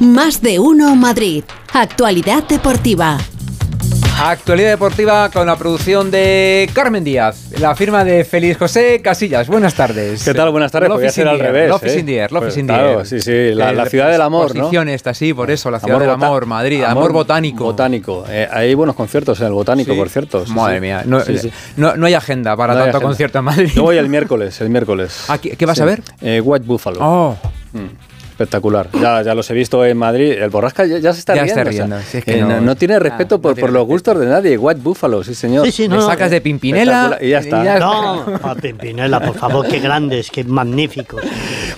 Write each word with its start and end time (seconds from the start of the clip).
Más 0.00 0.42
de 0.42 0.58
uno 0.58 0.94
Madrid. 0.96 1.44
Actualidad 1.72 2.44
deportiva. 2.48 3.18
Actualidad 4.18 4.70
deportiva 4.70 5.30
con 5.30 5.46
la 5.46 5.56
producción 5.56 6.10
de 6.10 6.70
Carmen 6.72 7.04
Díaz, 7.04 7.50
la 7.60 7.74
firma 7.76 8.02
de 8.02 8.24
Feliz 8.24 8.56
José 8.56 9.02
Casillas. 9.02 9.46
Buenas 9.46 9.74
tardes. 9.74 10.24
¿Qué 10.24 10.32
tal? 10.32 10.50
Buenas 10.50 10.72
tardes. 10.72 10.88
Podría 10.88 11.10
ser 11.10 11.28
al 11.28 11.38
revés. 11.38 11.68
Love 11.68 11.84
¿eh? 11.84 11.98
in 12.00 12.06
the 12.06 12.16
air, 12.16 12.32
Love 12.32 12.44
Pues 12.44 12.56
in 12.56 12.66
the 12.66 12.72
claro, 12.72 12.98
air. 13.00 13.06
sí, 13.06 13.20
sí, 13.20 13.52
la, 13.54 13.72
la 13.72 13.84
ciudad 13.86 14.10
del 14.10 14.22
amor, 14.22 14.54
¿no? 14.54 14.62
Posición 14.62 14.88
esta, 14.88 15.12
sí, 15.12 15.34
por 15.34 15.50
eso, 15.50 15.70
la 15.70 15.80
ciudad 15.80 15.98
del 15.98 16.08
bota- 16.08 16.26
amor, 16.26 16.46
Madrid, 16.46 16.82
amor, 16.82 17.12
botánico. 17.12 17.64
Botánico. 17.64 18.24
Eh, 18.28 18.48
hay 18.50 18.74
buenos 18.74 18.96
conciertos 18.96 19.38
en 19.40 19.48
el 19.48 19.52
botánico, 19.52 19.92
Sí. 19.92 19.98
por 19.98 20.08
cierto. 20.08 20.46
sí, 20.46 20.52
Madre 20.52 20.76
sí. 20.76 20.80
mía, 20.80 21.02
no, 21.04 21.20
Sí, 21.20 21.36
sí. 21.38 21.52
no- 21.76 21.94
no 21.96 22.06
hay 22.06 22.14
agenda 22.14 22.56
para 22.56 22.72
No 22.72 22.80
tanto 22.80 22.96
agenda. 22.96 23.08
concierto 23.08 23.38
en 23.38 23.44
Madrid. 23.44 23.70
Yo 23.74 23.82
voy 23.82 23.98
el 23.98 24.08
miércoles, 24.08 24.58
el 24.62 24.70
miércoles. 24.70 25.24
Ah, 25.28 25.36
¿qué- 25.38 25.50
qué 25.56 25.66
vas 25.66 25.76
Sí. 25.76 25.82
a 25.82 25.86
ver? 25.86 26.02
Eh, 26.22 26.40
White 26.42 26.64
Buffalo. 26.66 26.98
Oh, 27.02 27.36
Mm, 27.72 27.88
Espectacular. 28.36 28.90
Ya, 29.00 29.22
ya 29.22 29.34
los 29.34 29.48
he 29.48 29.54
visto 29.54 29.82
en 29.86 29.96
Madrid. 29.96 30.32
El 30.32 30.50
Borrasca 30.50 30.84
ya, 30.84 30.98
ya 30.98 31.14
se 31.14 31.20
está 31.20 31.34
Ya 31.34 31.44
riendo. 31.44 31.60
está 31.62 31.70
o 31.70 31.72
sea, 31.72 31.86
riendo, 31.86 32.00
si 32.10 32.18
es 32.18 32.24
que 32.26 32.38
eh, 32.38 32.42
no- 32.42 32.60
no, 32.60 32.76
tiene 32.76 32.98
respeto 32.98 33.40
por, 33.40 33.54
tiene 33.54 33.62
por 33.62 33.70
los 33.72 33.80
respeto. 33.80 33.92
gustos 33.94 34.20
de 34.20 34.26
nadie. 34.26 34.58
White 34.58 34.80
Buffalo, 34.82 35.24
sí, 35.24 35.34
señor. 35.34 35.64
Sí, 35.64 35.72
sí, 35.72 35.88
no, 35.88 35.96
no, 35.96 36.02
sacas 36.06 36.30
de 36.30 36.42
Pimpinela 36.42 37.16
y 37.18 37.30
ya 37.30 37.38
está. 37.38 37.78
No, 37.78 38.26
a 38.42 38.54
Pimpinela, 38.54 39.20
por 39.20 39.38
favor, 39.38 39.66
qué 39.66 39.78
grandes, 39.80 40.30
qué 40.30 40.44
magníficos. 40.44 41.22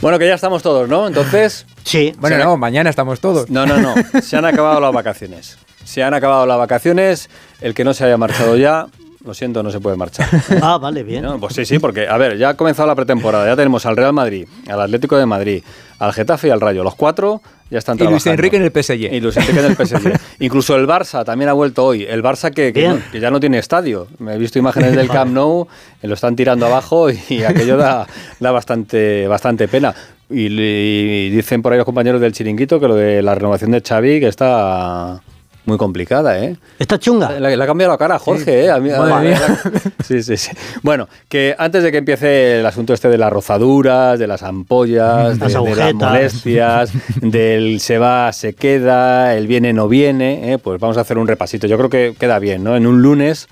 Bueno, 0.02 0.18
que 0.18 0.26
ya 0.26 0.34
estamos 0.34 0.60
todos, 0.64 0.88
¿no? 0.88 1.06
Entonces, 1.06 1.64
Sí, 1.84 2.12
Bueno, 2.18 2.36
no, 2.38 2.56
mañana 2.56 2.90
estamos 2.90 3.20
todos. 3.20 3.48
No, 3.48 3.64
no, 3.64 3.78
no. 3.78 3.94
Se 4.20 4.36
han 4.36 4.44
acabado 4.44 4.80
las 4.80 4.92
vacaciones. 4.92 5.58
Se 5.84 6.02
han 6.02 6.12
acabado 6.12 6.44
las 6.44 6.58
vacaciones. 6.58 7.30
El 7.60 7.72
que 7.72 7.84
no 7.84 7.94
se 7.94 8.04
haya 8.04 8.16
marchado 8.18 8.56
ya, 8.56 8.88
lo 9.28 9.34
siento, 9.34 9.62
no 9.62 9.70
se 9.70 9.78
puede 9.78 9.96
marchar. 9.96 10.26
ah, 10.62 10.78
vale, 10.78 11.04
bien. 11.04 11.22
No, 11.22 11.38
pues 11.38 11.54
sí, 11.54 11.64
sí, 11.64 11.78
porque, 11.78 12.08
a 12.08 12.16
ver, 12.16 12.36
ya 12.36 12.48
ha 12.50 12.54
comenzado 12.54 12.88
la 12.88 12.94
pretemporada. 12.96 13.46
Ya 13.46 13.54
tenemos 13.54 13.86
al 13.86 13.96
Real 13.96 14.12
Madrid, 14.12 14.48
al 14.68 14.80
Atlético 14.80 15.16
de 15.16 15.26
Madrid, 15.26 15.62
al 16.00 16.12
Getafe 16.12 16.48
y 16.48 16.50
al 16.50 16.60
Rayo. 16.60 16.82
Los 16.82 16.94
cuatro 16.96 17.40
ya 17.70 17.78
están 17.78 17.96
Y 17.96 18.04
Luis 18.04 18.22
trabajando. 18.24 18.30
Enrique 18.32 18.56
en 18.56 18.62
el 18.62 18.70
PSG. 18.72 19.12
Y 19.14 19.20
Luis 19.20 19.36
Enrique 19.36 19.60
en 19.60 19.66
el 19.66 19.76
PSG. 19.76 20.12
Incluso 20.40 20.74
el 20.76 20.86
Barça 20.88 21.24
también 21.24 21.50
ha 21.50 21.52
vuelto 21.52 21.84
hoy. 21.84 22.04
El 22.04 22.22
Barça 22.22 22.50
que, 22.52 22.72
que, 22.72 22.80
Bien. 22.80 22.94
no- 23.04 23.12
que 23.12 23.20
ya 23.20 23.30
no 23.30 23.38
tiene 23.38 23.58
estadio. 23.58 24.08
Me 24.18 24.34
he 24.34 24.38
visto 24.38 24.58
imágenes 24.58 24.96
del 24.96 25.08
Camp 25.10 25.32
Nou, 25.32 25.66
eh, 26.02 26.08
lo 26.08 26.14
están 26.14 26.34
tirando 26.34 26.64
abajo 26.66 27.08
y 27.10 27.42
aquello 27.44 27.76
da, 27.76 28.06
da 28.40 28.50
bastante, 28.50 29.28
bastante 29.28 29.68
pena. 29.68 29.94
Y, 30.30 30.46
y 30.46 31.30
dicen 31.30 31.60
por 31.62 31.72
ahí 31.72 31.78
los 31.78 31.84
compañeros 31.86 32.20
del 32.20 32.32
chiringuito 32.32 32.80
que 32.80 32.88
lo 32.88 32.94
de 32.94 33.22
la 33.22 33.34
renovación 33.34 33.70
de 33.70 33.80
Xavi 33.82 34.20
que 34.20 34.28
está 34.28 35.20
muy 35.68 35.78
complicada, 35.78 36.38
¿eh? 36.42 36.56
¿Está 36.78 36.98
chunga? 36.98 37.38
Le, 37.38 37.54
ha 37.62 37.66
cambiado 37.66 37.92
la 37.92 37.98
cara 37.98 38.16
a 38.16 38.18
Jorge, 38.18 38.64
¿eh? 38.64 38.70
A 38.70 38.80
mí- 38.80 38.90
Madre 38.90 39.28
mía. 39.28 39.40
Sí, 40.04 40.22
sí, 40.22 40.36
sí. 40.36 40.50
Bueno, 40.82 41.08
que 41.28 41.54
antes 41.58 41.82
de 41.82 41.92
que 41.92 41.98
empiece 41.98 42.58
el 42.60 42.66
asunto 42.66 42.94
este 42.94 43.08
de 43.08 43.18
las 43.18 43.32
rozaduras, 43.32 44.18
de 44.18 44.26
las 44.26 44.42
ampollas, 44.42 45.38
de, 45.38 45.44
Las 45.44 45.52
de 45.64 45.74
las 45.76 45.94
molestias, 45.94 46.92
del 47.20 47.80
se 47.80 47.98
va, 47.98 48.32
se 48.32 48.54
queda, 48.54 49.36
el 49.36 49.46
viene, 49.46 49.72
no 49.72 49.86
viene, 49.88 50.52
¿eh? 50.54 50.58
pues 50.58 50.80
vamos 50.80 50.96
a 50.96 51.02
hacer 51.02 51.18
un 51.18 51.28
repasito. 51.28 51.66
Yo 51.66 51.76
creo 51.76 51.90
que 51.90 52.14
queda 52.18 52.38
bien, 52.38 52.64
¿no? 52.64 52.74
En 52.74 52.86
un 52.86 53.02
lunes. 53.02 53.46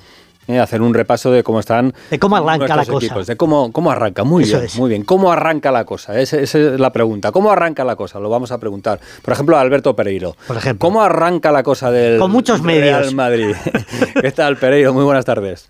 ¿Eh? 0.48 0.58
hacer 0.58 0.82
un 0.82 0.94
repaso 0.94 1.30
de 1.30 1.42
cómo 1.42 1.60
están 1.60 1.92
De 2.10 2.18
cómo 2.18 2.36
arranca 2.36 2.76
la 2.76 2.84
cosa. 2.84 3.04
equipos, 3.06 3.26
de 3.26 3.36
cómo, 3.36 3.72
cómo 3.72 3.90
arranca 3.90 4.24
muy 4.24 4.44
Eso 4.44 4.56
bien 4.58 4.64
es. 4.66 4.76
muy 4.78 4.88
bien 4.90 5.02
cómo 5.04 5.32
arranca 5.32 5.70
la 5.72 5.84
cosa 5.84 6.18
esa, 6.20 6.38
esa 6.38 6.58
es 6.58 6.80
la 6.80 6.92
pregunta 6.92 7.32
cómo 7.32 7.50
arranca 7.50 7.84
la 7.84 7.96
cosa 7.96 8.18
lo 8.20 8.28
vamos 8.30 8.50
a 8.52 8.58
preguntar 8.58 9.00
por 9.22 9.32
ejemplo 9.34 9.56
a 9.56 9.60
Alberto 9.60 9.94
Pereiro 9.96 10.36
Por 10.46 10.56
ejemplo. 10.56 10.86
cómo 10.86 11.02
arranca 11.02 11.52
la 11.52 11.62
cosa 11.62 11.90
del 11.90 12.18
Con 12.18 12.30
muchos 12.30 12.62
Real 12.62 13.00
medios. 13.00 13.14
Madrid 13.14 13.54
qué 14.20 14.32
tal 14.32 14.56
Pereiro 14.56 14.92
muy 14.94 15.04
buenas 15.04 15.24
tardes 15.24 15.68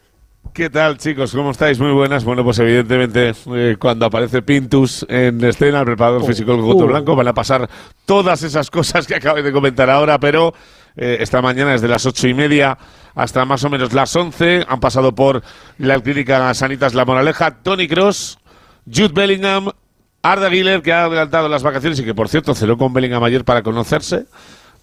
¿Qué 0.56 0.70
tal, 0.70 0.96
chicos? 0.96 1.32
¿Cómo 1.32 1.50
estáis? 1.50 1.78
Muy 1.78 1.92
buenas. 1.92 2.24
Bueno, 2.24 2.42
pues 2.42 2.58
evidentemente 2.60 3.34
eh, 3.54 3.76
cuando 3.78 4.06
aparece 4.06 4.40
Pintus 4.40 5.04
en 5.06 5.44
escena, 5.44 5.80
el 5.80 5.84
preparador 5.84 6.24
físico 6.24 6.52
del 6.52 6.62
Coto 6.62 6.86
uh. 6.86 6.88
Blanco, 6.88 7.14
van 7.14 7.28
a 7.28 7.34
pasar 7.34 7.68
todas 8.06 8.42
esas 8.42 8.70
cosas 8.70 9.06
que 9.06 9.14
acabé 9.14 9.42
de 9.42 9.52
comentar 9.52 9.90
ahora, 9.90 10.18
pero 10.18 10.54
eh, 10.96 11.18
esta 11.20 11.42
mañana 11.42 11.72
desde 11.72 11.88
las 11.88 12.06
ocho 12.06 12.26
y 12.26 12.32
media 12.32 12.78
hasta 13.14 13.44
más 13.44 13.64
o 13.64 13.68
menos 13.68 13.92
las 13.92 14.16
once 14.16 14.64
han 14.66 14.80
pasado 14.80 15.14
por 15.14 15.42
la 15.76 16.00
clínica 16.00 16.54
Sanitas 16.54 16.94
La 16.94 17.04
Moraleja, 17.04 17.62
Tony 17.62 17.86
Cross, 17.86 18.38
Jude 18.86 19.12
Bellingham, 19.12 19.72
Arda 20.22 20.48
Güler, 20.48 20.80
que 20.80 20.90
ha 20.90 21.04
adelantado 21.04 21.50
las 21.50 21.62
vacaciones 21.62 22.00
y 22.00 22.02
que, 22.02 22.14
por 22.14 22.30
cierto, 22.30 22.54
cenó 22.54 22.78
con 22.78 22.94
Bellingham 22.94 23.22
ayer 23.24 23.44
para 23.44 23.62
conocerse. 23.62 24.24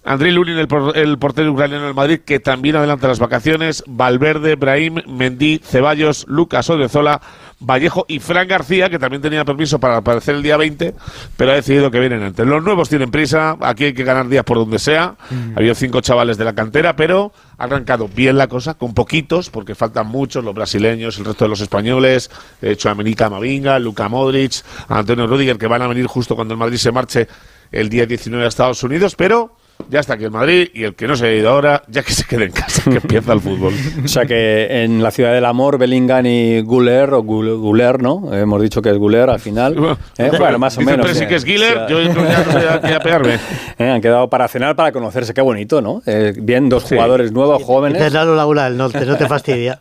Andrei 0.04 0.32
Lunin, 0.32 0.58
el, 0.58 0.68
por- 0.68 0.96
el 0.96 1.18
portero 1.18 1.50
ucraniano 1.52 1.86
del 1.86 1.94
Madrid, 1.94 2.20
que 2.24 2.38
también 2.40 2.76
adelanta 2.76 3.08
las 3.08 3.18
vacaciones. 3.18 3.82
Valverde, 3.86 4.54
Brahim, 4.56 5.00
Mendy, 5.06 5.60
Ceballos, 5.64 6.26
Lucas 6.28 6.68
Odriozola, 6.68 7.20
Vallejo 7.60 8.04
y 8.08 8.18
Fran 8.18 8.46
García, 8.46 8.90
que 8.90 8.98
también 8.98 9.22
tenía 9.22 9.44
permiso 9.46 9.78
para 9.80 9.96
aparecer 9.96 10.34
el 10.34 10.42
día 10.42 10.58
20, 10.58 10.94
pero 11.38 11.52
ha 11.52 11.54
decidido 11.54 11.90
que 11.90 12.00
vienen 12.00 12.22
antes. 12.22 12.46
Los 12.46 12.62
nuevos 12.62 12.90
tienen 12.90 13.10
prisa, 13.10 13.56
aquí 13.60 13.84
hay 13.84 13.94
que 13.94 14.04
ganar 14.04 14.28
días 14.28 14.44
por 14.44 14.58
donde 14.58 14.78
sea. 14.78 15.14
Ha 15.54 15.58
habido 15.58 15.74
cinco 15.74 16.02
chavales 16.02 16.36
de 16.36 16.44
la 16.44 16.52
cantera, 16.54 16.94
pero 16.96 17.32
ha 17.56 17.64
arrancado 17.64 18.06
bien 18.08 18.36
la 18.36 18.48
cosa, 18.48 18.74
con 18.74 18.92
poquitos, 18.92 19.48
porque 19.48 19.74
faltan 19.74 20.06
muchos, 20.08 20.44
los 20.44 20.54
brasileños, 20.54 21.16
el 21.18 21.24
resto 21.24 21.46
de 21.46 21.48
los 21.48 21.60
españoles, 21.62 22.30
de 22.60 22.72
hecho, 22.72 22.90
América 22.90 23.30
Mavinga, 23.30 23.78
Luca 23.78 24.08
Modric, 24.10 24.52
Antonio 24.88 25.26
Rudiger, 25.26 25.56
que 25.56 25.66
van 25.66 25.80
a 25.80 25.88
venir 25.88 26.06
justo 26.06 26.34
cuando 26.36 26.52
el 26.52 26.58
Madrid 26.60 26.76
se 26.76 26.92
marche 26.92 27.26
el 27.72 27.88
día 27.88 28.04
19 28.04 28.44
a 28.44 28.48
Estados 28.48 28.82
Unidos, 28.82 29.14
pero 29.16 29.56
ya 29.90 30.00
está 30.00 30.14
aquí 30.14 30.24
el 30.24 30.30
Madrid 30.30 30.68
y 30.72 30.84
el 30.84 30.94
que 30.94 31.06
no 31.06 31.14
se 31.16 31.26
ha 31.26 31.32
ido 31.34 31.50
ahora, 31.50 31.82
ya 31.88 32.02
que 32.02 32.12
se 32.12 32.24
quede 32.24 32.44
en 32.46 32.52
casa, 32.52 32.82
que 32.90 32.96
empieza 33.02 33.32
el 33.32 33.40
fútbol. 33.40 33.74
o 34.04 34.08
sea 34.08 34.24
que 34.24 34.82
en 34.84 35.02
la 35.02 35.10
ciudad 35.10 35.32
del 35.32 35.44
amor 35.44 35.78
Bellingham 35.78 36.24
y 36.26 36.60
Guler 36.62 37.12
o 37.14 37.22
Gul- 37.22 37.58
Guler 37.58 38.00
no 38.02 38.32
hemos 38.32 38.62
dicho 38.62 38.80
que 38.80 38.90
es 38.90 38.96
Guler 38.98 39.28
al 39.30 39.40
final 39.40 39.76
¿eh? 40.18 40.30
bueno 40.38 40.58
más 40.58 40.78
o 40.78 40.80
menos 40.80 41.04
Presi 41.06 41.24
eh. 41.24 41.28
que 41.28 41.34
es 41.36 41.44
Giller, 41.44 41.76
O 41.78 41.86
sea, 41.86 41.88
yo 41.88 42.02
ya 42.02 42.14
no 42.14 42.22
voy 42.52 42.62
a, 42.64 42.78
voy 42.78 42.92
a 42.92 43.00
pegarme. 43.00 43.34
eh, 43.78 43.90
han 43.90 44.00
quedado 44.00 44.28
para 44.30 44.48
cenar 44.48 44.74
para 44.76 44.90
conocerse 44.92 45.34
qué 45.34 45.40
bonito 45.42 45.80
no 45.82 46.02
Eh, 46.06 46.32
bien 46.36 46.68
dos 46.68 46.84
Sí. 46.84 46.94
jugadores 46.94 47.32
nuevos 47.32 47.62
jóvenes 47.62 48.12
Lalo 48.12 48.34
Laura 48.36 48.64
del 48.64 48.76
Norte, 48.76 49.04
no 49.04 49.16
te 49.16 49.26
fastidia. 49.26 49.80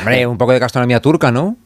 Hombre, 0.00 0.26
un 0.26 0.38
poco 0.38 0.52
de 0.52 0.58
gastronomía 0.58 1.00
turca, 1.00 1.30
¿no? 1.32 1.56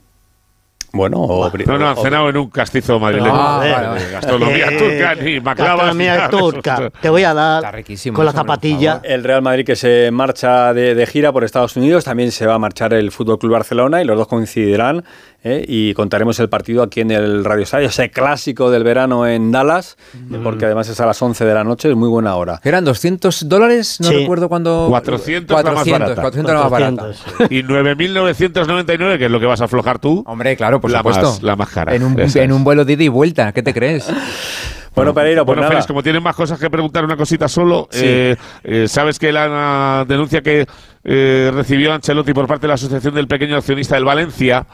Bueno 0.95 1.19
o, 1.19 1.51
No, 1.67 1.79
no, 1.79 1.89
han 1.91 1.97
cenado 1.97 2.29
en 2.31 2.37
un 2.37 2.49
castizo 2.51 2.99
madrileño. 2.99 3.33
Ah, 3.35 3.59
vale, 3.59 3.87
vale. 3.89 4.11
Gastronomía 4.11 4.67
Eh, 4.71 4.79
turca, 4.79 5.15
ni 5.17 5.41
maclavas. 5.41 5.73
gastronomía 5.77 6.13
ni 6.13 6.19
nada. 6.19 6.31
turca. 6.31 6.91
Te 7.01 7.09
voy 7.11 7.23
a 7.25 7.29
Está 7.31 7.61
dar 7.61 7.75
riquísimo 7.75 8.15
con 8.17 8.25
la 8.25 8.31
eso, 8.31 8.41
hombre, 8.41 8.47
por 8.47 8.57
zapatilla. 8.61 9.01
El 9.03 9.25
Real 9.25 9.43
Madrid 9.43 9.67
que 9.67 9.77
se 9.77 10.11
marcha 10.11 10.73
de, 10.73 10.95
de 10.95 11.07
gira 11.07 11.33
por 11.33 11.45
Estados 11.45 11.77
Unidos, 11.77 12.05
también 12.05 12.33
se 12.33 12.47
va 12.47 12.55
a 12.55 12.59
marchar 12.59 12.95
el 12.95 13.11
Fútbol 13.11 13.39
Club 13.39 13.53
Barcelona 13.53 14.01
y 14.01 14.05
los 14.05 14.17
dos 14.17 14.29
coincidirán 14.29 15.05
¿eh? 15.45 15.65
y 15.69 15.95
contaremos 15.95 16.41
el 16.41 16.49
partido 16.49 16.83
aquí 16.83 17.01
en 17.01 17.11
el 17.13 17.45
Radio 17.45 17.63
Estadio, 17.63 17.89
ese 17.89 18.11
clásico 18.11 18.71
del 18.71 18.83
verano 18.83 19.27
en 19.27 19.53
Dallas, 19.53 19.97
eh, 20.15 20.39
porque 20.43 20.65
además 20.65 20.89
es 20.89 20.99
a 21.01 21.07
las 21.07 21.21
11 21.23 21.45
de 21.45 21.55
la 21.55 21.63
noche, 21.63 21.91
es 21.91 21.97
muy 21.97 22.09
buena 22.09 22.35
hora. 22.35 22.61
¿Eran 22.65 22.85
200 22.85 23.49
dólares? 23.49 23.99
No 24.01 24.09
Sí. 24.09 24.15
recuerdo 24.17 24.49
cuándo. 24.49 24.87
400 24.89 25.57
la 25.57 25.63
más 25.63 25.85
400, 25.85 26.01
barata. 26.01 26.23
400 26.23 26.55
la 26.55 26.61
más 26.63 26.71
barata. 26.71 27.03
400. 27.37 27.51
Y 27.53 27.63
9.999, 27.63 29.19
que 29.19 29.25
es 29.27 29.31
lo 29.31 29.39
que 29.41 29.47
vas 29.47 29.61
a 29.61 29.65
aflojar 29.65 29.99
tú. 29.99 30.25
Hombre, 30.27 30.57
claro, 30.57 30.81
por 30.81 30.91
La 30.91 30.99
supuesto. 30.99 31.23
más- 31.31 31.43
la 31.43 31.57
más 31.57 31.69
cara. 31.69 31.95
En 31.95 32.03
un, 32.03 32.19
en 32.21 32.53
un 32.53 32.65
vuelo 32.65 32.85
de 32.85 32.95
ida 32.95 33.05
y 33.05 33.09
vuelta, 33.09 33.53
¿qué 33.53 33.63
te 33.63 33.73
crees? 33.75 34.09
Bueno, 34.95 35.15
Pereiro, 35.15 35.45
pues 35.45 35.57
bueno, 35.57 35.63
nada. 35.63 35.71
Félix, 35.73 35.87
como 35.87 36.03
tienen 36.03 36.23
más 36.23 36.37
cosas 36.37 36.59
que 36.59 36.71
preguntar, 36.71 37.05
una 37.05 37.17
cosita 37.17 37.49
solo. 37.49 37.89
Sí. 37.91 38.03
eh, 38.05 38.37
eh, 38.63 38.89
Sabes 38.89 39.19
que 39.19 39.33
la 39.33 40.05
denuncia 40.07 40.41
que 40.43 40.67
eh, 41.03 41.51
recibió 41.53 41.93
Ancelotti 41.93 42.33
por 42.33 42.47
parte 42.47 42.63
de 42.63 42.69
la 42.69 42.75
Asociación 42.75 43.15
del 43.15 43.27
Pequeño 43.27 43.57
Accionista 43.57 43.97
del 43.97 44.05
Valencia 44.05 44.67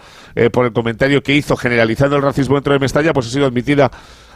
por 0.53 0.65
el 0.65 0.73
comentario 0.73 1.23
que 1.23 1.35
hizo 1.35 1.57
generalizando 1.57 2.17
el 2.17 2.23
racismo 2.23 2.55
dentro 2.55 2.73
de 2.73 2.79
Mestalla, 2.79 3.13
pues 3.13 3.27
ha 3.27 3.31
sido 3.31 3.47
admitida 3.47 3.91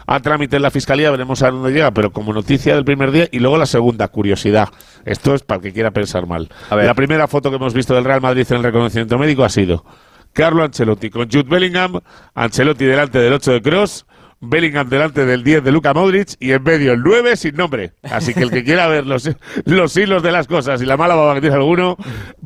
a 0.07 0.21
trámite 0.21 0.57
en 0.57 0.63
la 0.63 0.71
Fiscalía, 0.71 1.11
veremos 1.11 1.43
a 1.43 1.51
dónde 1.51 1.73
llega, 1.73 1.91
pero 1.91 2.13
como 2.13 2.33
noticia 2.33 2.75
del 2.75 2.85
primer 2.85 3.11
día 3.11 3.29
y 3.31 3.39
luego 3.39 3.57
la 3.57 3.67
segunda, 3.67 4.09
curiosidad. 4.09 4.69
Esto 5.05 5.35
es 5.35 5.43
para 5.43 5.59
el 5.59 5.63
que 5.63 5.73
quiera 5.73 5.91
pensar 5.93 6.27
mal. 6.27 6.49
A 6.71 6.77
ver. 6.77 6.87
La 6.87 6.95
primera 6.95 7.29
foto 7.29 7.51
que 7.51 7.57
hemos 7.57 7.75
visto 7.75 7.95
del 7.95 8.05
Real 8.05 8.21
Madrid 8.21 8.47
en 8.51 8.57
el 8.59 8.63
reconocimiento 8.65 9.19
médico 9.19 9.45
ha 9.45 9.49
sido 9.49 9.85
Carlo 10.33 10.65
Ancelotti 10.65 11.11
con 11.11 11.31
Jude 11.31 11.49
Bellingham, 11.49 12.01
Ancelotti 12.35 12.85
delante 12.85 13.19
del 13.19 13.33
8 13.33 13.53
de 13.53 13.63
Cross, 13.63 14.05
Bellingham 14.49 14.89
delante 14.89 15.25
del 15.25 15.43
10 15.43 15.65
de 15.65 15.73
Luka 15.73 15.93
Modric 15.95 16.35
y 16.41 16.53
en 16.53 16.63
medio 16.63 16.93
el 16.93 17.03
9 17.03 17.37
sin 17.37 17.57
nombre. 17.57 17.93
Así 18.03 18.35
que 18.35 18.43
el 18.43 18.51
que 18.51 18.65
quiera 18.65 18.87
ver 18.87 19.07
los, 19.07 19.29
los 19.65 19.97
hilos 19.97 20.23
de 20.23 20.33
las 20.33 20.47
cosas 20.47 20.81
y 20.83 20.87
la 20.87 20.97
mala 20.97 21.15
baba 21.15 21.35
que 21.35 21.41
tiene 21.41 21.57
alguno 21.57 21.97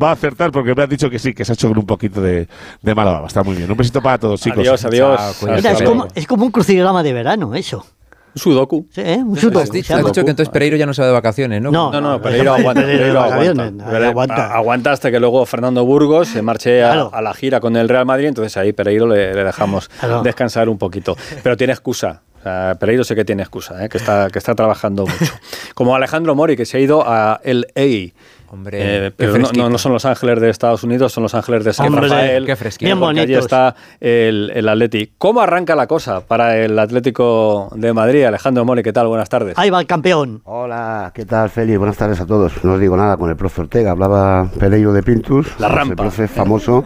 va 0.00 0.10
a 0.10 0.12
acertar 0.12 0.50
porque 0.52 0.74
me 0.74 0.82
han 0.82 0.88
dicho 0.88 1.10
que 1.10 1.18
sí, 1.18 1.34
que 1.34 1.44
se 1.44 1.52
ha 1.52 1.54
hecho 1.54 1.68
con 1.68 1.78
un 1.78 1.86
poquito 1.86 2.20
de, 2.20 2.48
de 2.82 2.94
mala 2.94 3.12
baba. 3.12 3.26
Está 3.26 3.42
muy 3.42 3.56
bien. 3.56 3.70
Un 3.70 3.76
besito 3.76 4.02
para 4.02 4.18
todos, 4.18 4.40
chicos. 4.40 4.60
Adiós, 4.60 4.84
adiós. 4.84 5.38
Chao, 5.40 5.54
Mira, 5.54 5.72
es, 5.72 5.82
como, 5.82 6.08
es 6.14 6.26
como 6.26 6.44
un 6.44 6.50
crucigrama 6.50 7.02
de 7.02 7.12
verano, 7.12 7.54
eso. 7.54 7.86
Sudoku. 8.34 8.86
Sí, 8.90 9.00
¿eh? 9.00 9.18
Un 9.24 9.36
sudoku, 9.36 9.58
Has 9.60 9.70
dicho, 9.70 9.94
has 9.94 10.12
que 10.12 10.20
entonces 10.20 10.48
Pereiro 10.48 10.76
ya 10.76 10.86
no 10.86 10.94
se 10.94 11.02
va 11.02 11.08
de 11.08 11.12
vacaciones, 11.14 11.60
¿no? 11.62 11.70
No. 11.70 11.90
No, 11.92 12.00
no, 12.00 12.20
Pereiro 12.22 12.54
aguanta. 12.54 12.82
Pereiro 12.82 13.20
aguanta. 13.20 14.54
aguanta. 14.54 14.92
hasta 14.92 15.10
que 15.10 15.18
luego 15.20 15.44
Fernando 15.46 15.84
Burgos 15.84 16.28
se 16.28 16.42
marche 16.42 16.82
a, 16.84 16.92
Claro. 16.92 17.10
a 17.12 17.22
la 17.22 17.34
gira 17.34 17.60
con 17.60 17.76
el 17.76 17.88
Real 17.88 18.06
Madrid, 18.06 18.26
entonces 18.28 18.56
ahí 18.56 18.72
Pereiro 18.72 19.06
le, 19.06 19.34
le 19.34 19.44
dejamos 19.44 19.88
Claro. 20.00 20.22
descansar 20.22 20.68
un 20.68 20.78
poquito. 20.78 21.16
Pero 21.42 21.56
tiene 21.56 21.72
excusa. 21.72 22.22
O 22.38 22.42
sea, 22.42 22.76
Pereiro 22.78 23.02
sé 23.02 23.16
que 23.16 23.24
tiene 23.24 23.42
excusa, 23.42 23.84
¿eh? 23.84 23.88
que, 23.88 23.98
está, 23.98 24.28
que 24.30 24.38
está 24.38 24.54
trabajando 24.54 25.04
mucho. 25.06 25.32
Como 25.74 25.94
Alejandro 25.96 26.34
Mori, 26.36 26.56
que 26.56 26.64
se 26.66 26.76
ha 26.76 26.80
ido 26.80 27.02
a 27.04 27.40
LA. 27.44 28.12
Hombre, 28.50 29.06
Eh, 29.06 29.10
pero 29.14 29.36
no, 29.38 29.50
no- 29.54 29.68
no 29.70 29.76
son 29.78 29.92
los 29.92 30.06
ángeles 30.06 30.40
de 30.40 30.48
Estados 30.48 30.82
Unidos, 30.82 31.12
son 31.12 31.22
los 31.22 31.34
ángeles 31.34 31.64
de 31.64 31.72
San 31.74 31.88
Hombre, 31.88 32.08
Rafael. 32.08 32.46
qué 32.46 32.56
fresquito. 32.56 32.96
Bien 32.98 33.18
allí 33.18 33.34
está 33.34 33.74
el, 34.00 34.50
el 34.54 34.68
Atleti. 34.68 35.12
¿Cómo 35.18 35.40
arranca 35.42 35.74
la 35.76 35.86
cosa 35.86 36.20
para 36.20 36.56
el 36.56 36.78
Atlético 36.78 37.68
de 37.74 37.92
Madrid? 37.92 38.24
Alejandro 38.24 38.64
Mori, 38.64 38.82
¿qué 38.82 38.92
tal? 38.92 39.06
Buenas 39.08 39.28
tardes. 39.28 39.52
Ahí 39.58 39.68
va 39.68 39.80
el 39.80 39.86
campeón. 39.86 40.40
Hola, 40.44 41.12
¿qué 41.14 41.26
tal, 41.26 41.50
Feli? 41.50 41.76
Buenas 41.76 41.96
tardes 41.98 42.20
a 42.20 42.26
todos. 42.26 42.52
No 42.64 42.72
os 42.74 42.80
digo 42.80 42.96
nada 42.96 43.16
con 43.18 43.28
el 43.28 43.36
profe 43.36 43.60
Ortega. 43.60 43.90
Hablaba 43.90 44.48
Pereiro 44.58 44.92
de 44.94 45.02
Pintus. 45.02 45.48
La 45.60 45.66
el 45.66 45.72
rampa. 45.74 45.96
profe 45.96 46.24
es 46.24 46.30
famoso 46.30 46.84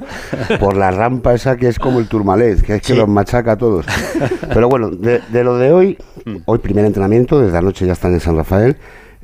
por 0.58 0.76
la 0.76 0.90
rampa 0.90 1.32
esa 1.34 1.56
que 1.56 1.68
es 1.68 1.78
como 1.78 2.00
el 2.00 2.08
turmalés, 2.08 2.62
que 2.62 2.74
es 2.76 2.80
que 2.82 2.92
Sí. 2.94 2.98
los 2.98 3.08
machaca 3.08 3.52
a 3.52 3.56
todos. 3.56 3.86
Pero 4.52 4.68
bueno, 4.68 4.90
de, 4.90 5.20
de 5.28 5.44
lo 5.44 5.56
de 5.58 5.72
hoy, 5.72 5.98
hoy 6.46 6.58
primer 6.58 6.84
entrenamiento, 6.84 7.40
desde 7.40 7.56
anoche 7.56 7.86
ya 7.86 7.92
están 7.92 8.12
en 8.14 8.20
San 8.20 8.36
Rafael. 8.36 8.76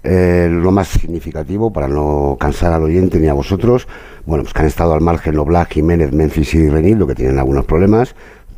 Eh, 0.03 0.49
lo 0.51 0.71
más 0.71 0.89
significativo, 0.89 1.73
para 1.73 1.89
no 1.89 2.37
cansar 2.39 2.73
al 2.73 2.85
oyente 2.85 3.19
ni 3.19 3.27
a 3.29 3.33
vosotros, 3.33 3.89
bueno, 4.27 4.45
pues 4.45 4.55
que 4.55 4.61
han 4.61 4.67
estado 4.67 4.95
al 4.95 5.01
margen 5.01 5.43
Black, 5.45 5.73
Jiménez, 5.73 6.13
Memphis 6.13 6.55
y 6.55 6.69
Renildo, 6.69 7.07
que 7.07 7.15
tienen 7.15 7.39
algunos 7.39 7.65
problemas. 7.65 8.15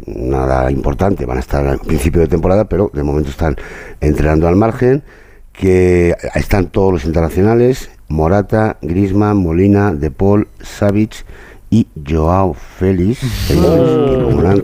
Nada 0.07 0.71
importante, 0.71 1.27
van 1.27 1.39
a 1.39 1.41
estar 1.41 1.67
al 1.67 1.79
principio 1.79 2.21
de 2.21 2.29
temporada, 2.29 2.65
pero 2.65 2.91
de 2.93 3.03
momento 3.03 3.31
están 3.31 3.57
entrenando 4.01 4.49
al 4.49 4.57
margen 4.57 5.03
que 5.53 6.15
están 6.35 6.69
todos 6.69 6.93
los 6.93 7.05
internacionales, 7.05 7.91
Morata, 8.09 8.79
Grisman, 8.83 9.37
Molina, 9.37 9.93
De 9.93 10.11
Paul, 10.11 10.49
Savic 10.61 11.25
y 11.73 11.87
Joao 12.09 12.53
Félix, 12.53 13.21
que 13.49 13.55
como 13.55 14.43
no 14.43 14.49
han 14.51 14.57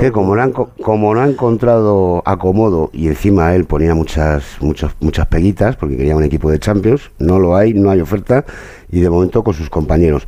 que 0.00 0.10
como 0.10 0.34
como 0.82 1.24
encontrado 1.24 2.22
acomodo 2.26 2.90
y 2.92 3.06
encima 3.06 3.54
él 3.54 3.64
ponía 3.64 3.94
muchas, 3.94 4.44
muchas, 4.60 4.92
muchas 5.00 5.26
peguitas 5.26 5.76
porque 5.76 5.96
quería 5.96 6.16
un 6.16 6.24
equipo 6.24 6.50
de 6.50 6.58
Champions, 6.58 7.10
no 7.20 7.38
lo 7.38 7.54
hay, 7.54 7.74
no 7.74 7.90
hay 7.90 8.00
oferta 8.00 8.44
y 8.90 9.00
de 9.00 9.08
momento 9.08 9.44
con 9.44 9.54
sus 9.54 9.70
compañeros. 9.70 10.24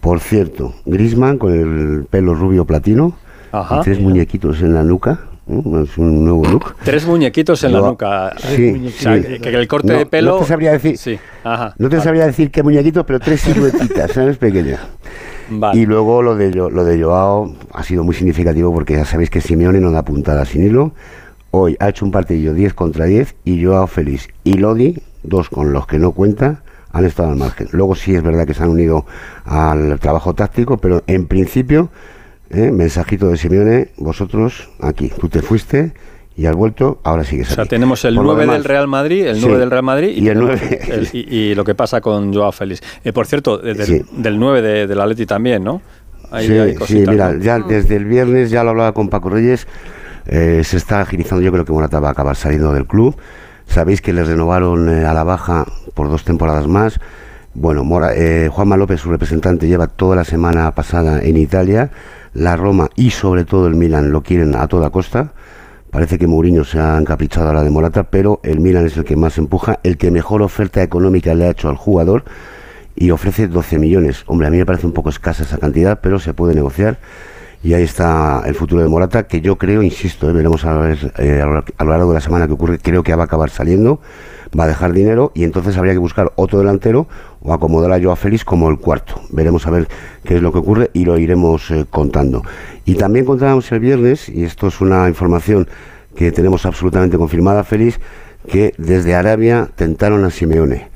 Por 0.00 0.20
cierto, 0.20 0.74
Grisman 0.86 1.38
con 1.38 1.52
el 1.52 2.04
pelo 2.04 2.34
rubio 2.34 2.64
platino 2.64 3.14
Ajá. 3.50 3.78
y 3.78 3.80
tres 3.82 4.00
muñequitos 4.00 4.60
en 4.60 4.74
la 4.74 4.82
nuca, 4.84 5.20
¿no? 5.46 5.82
es 5.82 5.96
un 5.98 6.24
nuevo 6.24 6.44
look. 6.44 6.76
Tres 6.84 7.06
muñequitos 7.06 7.64
en 7.64 7.72
la 7.72 7.80
nuca. 7.80 8.34
Sí, 8.36 8.84
O 8.86 8.90
sea, 9.00 9.16
sí. 9.16 9.22
que, 9.22 9.40
que 9.40 9.48
el 9.56 9.66
corte 9.66 9.92
No, 9.92 9.98
de 9.98 10.06
pelo. 10.06 10.32
No 10.34 10.38
te 10.40 10.44
sabría 10.46 10.72
decir, 10.72 10.98
Sí. 10.98 11.18
Ajá. 11.42 11.74
no 11.78 11.88
te 11.88 12.00
sabría 12.00 12.26
decir 12.26 12.50
qué 12.50 12.62
muñequitos, 12.62 13.04
pero 13.06 13.18
tres 13.18 13.40
siluetitas, 13.40 14.12
¿sabes? 14.12 14.36
Pequeñas. 14.36 14.80
Y 15.74 15.86
luego 15.86 16.22
lo 16.22 16.36
de, 16.36 16.50
lo 16.54 16.84
de 16.84 17.02
Joao 17.02 17.54
ha 17.72 17.82
sido 17.82 18.04
muy 18.04 18.14
significativo 18.14 18.72
porque 18.72 18.94
ya 18.94 19.04
sabéis 19.04 19.30
que 19.30 19.40
Simeone 19.40 19.80
no 19.80 19.90
da 19.90 20.04
puntada 20.04 20.44
sin 20.44 20.64
hilo. 20.64 20.92
Hoy 21.50 21.76
ha 21.80 21.88
hecho 21.88 22.04
un 22.04 22.10
partido 22.10 22.54
10 22.54 22.74
contra 22.74 23.04
10 23.04 23.36
y 23.44 23.64
Joao 23.64 23.86
feliz. 23.86 24.28
Y 24.42 24.54
Lodi, 24.54 25.00
dos 25.22 25.48
con 25.48 25.72
los 25.72 25.86
que 25.86 25.98
no 25.98 26.12
cuenta, 26.12 26.62
han 26.92 27.04
estado 27.04 27.30
al 27.30 27.36
margen. 27.36 27.68
Luego 27.72 27.94
sí 27.94 28.14
es 28.14 28.22
verdad 28.22 28.46
que 28.46 28.54
se 28.54 28.62
han 28.62 28.70
unido 28.70 29.04
al 29.44 29.98
trabajo 30.00 30.34
táctico, 30.34 30.78
pero 30.78 31.02
en 31.06 31.26
principio, 31.26 31.90
¿eh? 32.50 32.70
mensajito 32.70 33.28
de 33.28 33.36
Simeone, 33.36 33.88
vosotros 33.96 34.70
aquí, 34.80 35.12
tú 35.20 35.28
te 35.28 35.42
fuiste 35.42 35.92
y 36.36 36.46
has 36.46 36.54
vuelto, 36.56 37.00
ahora 37.04 37.22
sigues 37.24 37.50
O 37.52 37.54
sea, 37.54 37.62
aquí. 37.64 37.70
tenemos 37.70 38.04
el 38.04 38.14
Por 38.16 38.24
lo 38.24 38.30
9 38.32 38.40
demás, 38.42 38.56
del 38.56 38.64
Real 38.64 38.88
Madrid, 38.88 39.26
el 39.26 39.36
sí, 39.36 39.42
9 39.44 39.58
del 39.60 39.70
Real 39.70 39.82
Madrid 39.84 40.08
y 40.16 40.18
el 40.28 40.34
tenemos 40.38 40.60
9. 40.60 40.80
el- 40.88 41.08
y, 41.12 41.18
y 41.36 41.54
lo 41.54 41.64
que 41.64 41.74
pasa 41.74 42.00
con 42.00 42.32
Joao 42.34 42.50
Félix. 42.52 42.80
Eh, 43.04 43.12
por 43.12 43.26
cierto, 43.26 43.58
de- 43.58 43.74
del, 43.74 43.86
Sí. 43.86 44.02
del 44.16 44.38
9 44.38 44.60
de, 44.62 44.86
del 44.86 45.00
Atleti 45.00 45.26
también, 45.26 45.62
¿no? 45.62 45.80
Ahí 46.30 46.46
sí, 46.48 46.52
hay 46.58 46.72
sí, 46.72 46.76
cositas, 46.78 47.14
mira, 47.14 47.32
¿no? 47.32 47.40
ya 47.40 47.58
desde 47.60 47.96
el 47.96 48.04
viernes 48.06 48.50
ya 48.50 48.64
lo 48.64 48.70
hablaba 48.70 48.92
con 48.92 49.08
Paco 49.08 49.30
Reyes, 49.30 49.68
eh, 50.26 50.62
se 50.64 50.76
está 50.78 51.02
agilizando, 51.02 51.42
yo 51.44 51.52
creo 51.52 51.64
que 51.64 51.72
Morata 51.72 52.00
va 52.00 52.08
a 52.08 52.12
acabar 52.12 52.34
saliendo 52.34 52.72
del 52.72 52.86
club. 52.86 53.14
Sabéis 53.66 54.00
que 54.02 54.12
le 54.12 54.24
renovaron 54.24 54.88
eh, 54.88 55.04
a 55.06 55.14
la 55.14 55.22
baja 55.24 55.64
por 55.94 56.10
dos 56.10 56.24
temporadas 56.24 56.66
más. 56.66 56.98
Bueno, 57.54 57.84
Mora, 57.84 58.10
eh, 58.14 58.48
Juanma 58.50 58.76
López, 58.76 59.00
su 59.00 59.10
representante, 59.10 59.68
lleva 59.68 59.86
toda 59.86 60.16
la 60.16 60.24
semana 60.24 60.74
pasada 60.74 61.22
en 61.22 61.36
Italia. 61.36 61.90
La 62.34 62.56
Roma 62.56 62.88
y 62.96 63.10
sobre 63.10 63.44
todo 63.44 63.68
el 63.68 63.76
Milan 63.76 64.10
lo 64.10 64.22
quieren 64.22 64.56
a 64.56 64.66
toda 64.66 64.90
costa. 64.90 65.32
Parece 65.94 66.18
que 66.18 66.26
Mourinho 66.26 66.64
se 66.64 66.80
ha 66.80 66.98
encaprichado 66.98 67.50
a 67.50 67.54
la 67.54 67.62
de 67.62 67.70
Morata, 67.70 68.02
pero 68.02 68.40
el 68.42 68.58
Milan 68.58 68.84
es 68.84 68.96
el 68.96 69.04
que 69.04 69.14
más 69.14 69.38
empuja, 69.38 69.78
el 69.84 69.96
que 69.96 70.10
mejor 70.10 70.42
oferta 70.42 70.82
económica 70.82 71.32
le 71.34 71.44
ha 71.44 71.50
hecho 71.50 71.68
al 71.68 71.76
jugador 71.76 72.24
y 72.96 73.12
ofrece 73.12 73.46
12 73.46 73.78
millones. 73.78 74.24
Hombre, 74.26 74.48
a 74.48 74.50
mí 74.50 74.56
me 74.56 74.66
parece 74.66 74.88
un 74.88 74.92
poco 74.92 75.10
escasa 75.10 75.44
esa 75.44 75.58
cantidad, 75.58 76.00
pero 76.02 76.18
se 76.18 76.34
puede 76.34 76.52
negociar. 76.52 76.98
Y 77.62 77.74
ahí 77.74 77.84
está 77.84 78.42
el 78.44 78.56
futuro 78.56 78.82
de 78.82 78.88
Morata, 78.88 79.28
que 79.28 79.40
yo 79.40 79.56
creo, 79.56 79.84
insisto, 79.84 80.28
eh, 80.28 80.32
veremos 80.32 80.64
a, 80.64 80.74
ver, 80.74 81.12
eh, 81.16 81.40
a 81.40 81.84
lo 81.84 81.90
largo 81.92 82.08
de 82.08 82.14
la 82.14 82.20
semana 82.20 82.48
que 82.48 82.54
ocurre, 82.54 82.80
creo 82.80 83.04
que 83.04 83.14
va 83.14 83.22
a 83.22 83.26
acabar 83.26 83.50
saliendo, 83.50 84.00
va 84.58 84.64
a 84.64 84.68
dejar 84.68 84.92
dinero 84.92 85.32
y 85.34 85.44
entonces 85.44 85.76
habría 85.76 85.92
que 85.92 85.98
buscar 85.98 86.32
otro 86.36 86.58
delantero 86.58 87.06
o 87.42 87.52
acomodar 87.52 87.92
a 87.92 88.02
Joao 88.02 88.16
Félix 88.16 88.44
como 88.44 88.68
el 88.70 88.78
cuarto. 88.78 89.20
Veremos 89.30 89.66
a 89.66 89.70
ver 89.70 89.88
qué 90.24 90.36
es 90.36 90.42
lo 90.42 90.52
que 90.52 90.58
ocurre 90.58 90.90
y 90.92 91.04
lo 91.04 91.18
iremos 91.18 91.70
eh, 91.70 91.86
contando. 91.88 92.42
Y 92.84 92.94
también 92.94 93.24
contábamos 93.24 93.70
el 93.72 93.80
viernes, 93.80 94.28
y 94.28 94.44
esto 94.44 94.68
es 94.68 94.80
una 94.80 95.08
información 95.08 95.68
que 96.14 96.32
tenemos 96.32 96.64
absolutamente 96.66 97.18
confirmada, 97.18 97.64
Félix, 97.64 98.00
que 98.48 98.74
desde 98.78 99.14
Arabia 99.14 99.68
tentaron 99.74 100.24
a 100.24 100.30
Simeone. 100.30 100.88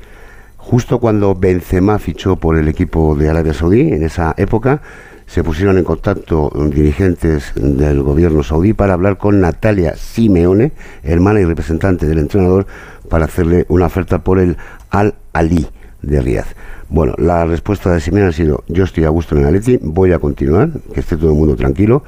Justo 0.56 0.98
cuando 0.98 1.34
Benzema 1.34 1.98
fichó 1.98 2.36
por 2.36 2.56
el 2.56 2.68
equipo 2.68 3.16
de 3.16 3.30
Arabia 3.30 3.54
Saudí, 3.54 3.92
en 3.92 4.02
esa 4.02 4.34
época, 4.36 4.82
se 5.28 5.44
pusieron 5.44 5.76
en 5.76 5.84
contacto 5.84 6.50
dirigentes 6.72 7.52
del 7.54 8.02
gobierno 8.02 8.42
saudí 8.42 8.72
para 8.72 8.94
hablar 8.94 9.18
con 9.18 9.42
Natalia 9.42 9.94
Simeone, 9.94 10.72
hermana 11.02 11.40
y 11.40 11.44
representante 11.44 12.06
del 12.06 12.18
entrenador, 12.18 12.66
para 13.08 13.26
hacerle 13.26 13.66
una 13.68 13.86
oferta 13.86 14.18
por 14.18 14.38
el 14.38 14.56
Al-Ali 14.90 15.66
de 16.02 16.20
Riyadh. 16.20 16.46
Bueno, 16.88 17.14
la 17.18 17.44
respuesta 17.44 17.92
de 17.92 18.00
Simeone 18.00 18.28
ha 18.28 18.32
sido, 18.32 18.64
yo 18.68 18.84
estoy 18.84 19.04
a 19.04 19.10
gusto 19.10 19.34
en 19.34 19.42
el 19.42 19.48
Atleti, 19.48 19.78
voy 19.82 20.12
a 20.12 20.18
continuar, 20.18 20.70
que 20.94 21.00
esté 21.00 21.16
todo 21.16 21.30
el 21.30 21.36
mundo 21.36 21.56
tranquilo, 21.56 22.02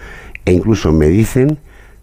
e 0.44 0.52
incluso 0.52 0.92
me 0.92 1.08
dicen 1.08 1.58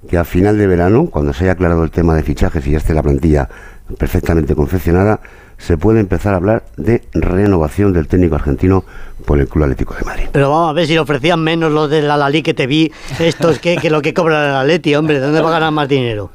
que 0.08 0.18
a 0.18 0.24
final 0.24 0.58
de 0.58 0.68
verano, 0.68 1.08
cuando 1.08 1.34
se 1.34 1.44
haya 1.44 1.54
aclarado 1.54 1.84
el 1.84 1.92
tema 1.92 2.16
de 2.16 2.24
fichajes 2.24 2.66
y 2.68 2.72
ya 2.72 2.78
esté 2.78 2.94
la 2.94 3.04
plantilla 3.04 3.50
perfectamente 3.98 4.54
confeccionada, 4.54 5.20
se 5.58 5.78
puede 5.78 6.00
empezar 6.00 6.34
a 6.34 6.38
hablar 6.38 6.66
de 6.78 7.02
renovación 7.14 7.94
del 7.94 8.08
técnico 8.08 8.36
argentino 8.36 8.84
por 9.26 9.40
el 9.40 9.48
Club 9.48 9.64
Atlético 9.64 9.96
de 9.96 10.04
Madrid. 10.04 10.26
Pero 10.32 10.52
vamos 10.52 10.70
a 10.70 10.74
ver 10.74 10.86
si 10.86 10.94
le 10.94 11.00
ofrecían 11.00 11.42
menos 11.44 11.72
los 11.72 11.90
del 11.90 12.10
Alalí 12.12 12.44
que 12.44 12.54
te 12.54 12.68
vi, 12.68 12.92
estos 13.20 13.60
que, 13.60 13.78
lo 13.90 14.02
que 14.02 14.14
cobra 14.14 14.50
el 14.50 14.56
Atleti, 14.56 14.94
hombre, 14.96 15.20
¿dónde 15.20 15.42
va 15.42 15.50
a 15.50 15.54
ganar 15.54 15.72
más 15.72 15.90
dinero? 15.90 16.30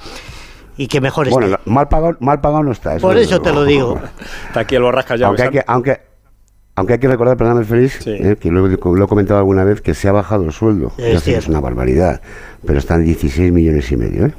Y 0.76 0.86
que 0.88 1.00
mejor 1.00 1.28
esté. 1.28 1.38
Bueno, 1.38 1.58
mal 1.66 1.88
pagado, 1.88 2.16
mal 2.20 2.40
pagado 2.40 2.62
no 2.62 2.72
está. 2.72 2.96
Por 2.96 3.14
desde 3.14 3.34
eso 3.34 3.42
te 3.42 3.52
lo 3.52 3.64
digo. 3.64 4.00
Está 4.48 4.60
aquí 4.60 4.74
el 4.76 4.82
borrasca 4.82 5.16
ya. 5.16 5.26
aunque, 5.26 5.42
hay 5.42 5.50
que, 5.50 5.64
aunque, 5.66 6.00
aunque 6.76 6.92
hay 6.94 6.98
que 6.98 7.08
recordar, 7.08 7.36
perdóname 7.36 7.64
Félix, 7.66 7.98
Sí. 8.02 8.10
eh, 8.10 8.36
que 8.40 8.50
lo, 8.50 8.66
lo 8.66 9.04
he 9.04 9.08
comentado 9.08 9.38
alguna 9.38 9.64
vez, 9.64 9.80
que 9.82 9.92
se 9.94 10.08
ha 10.08 10.12
bajado 10.12 10.44
el 10.44 10.52
sueldo. 10.52 10.92
Es 10.96 11.28
es 11.28 11.46
una 11.48 11.60
barbaridad, 11.60 12.22
pero 12.66 12.78
están 12.78 13.04
16 13.04 13.52
millones 13.52 13.90
y 13.92 13.96
medio. 13.96 14.26
¿eh? 14.26 14.32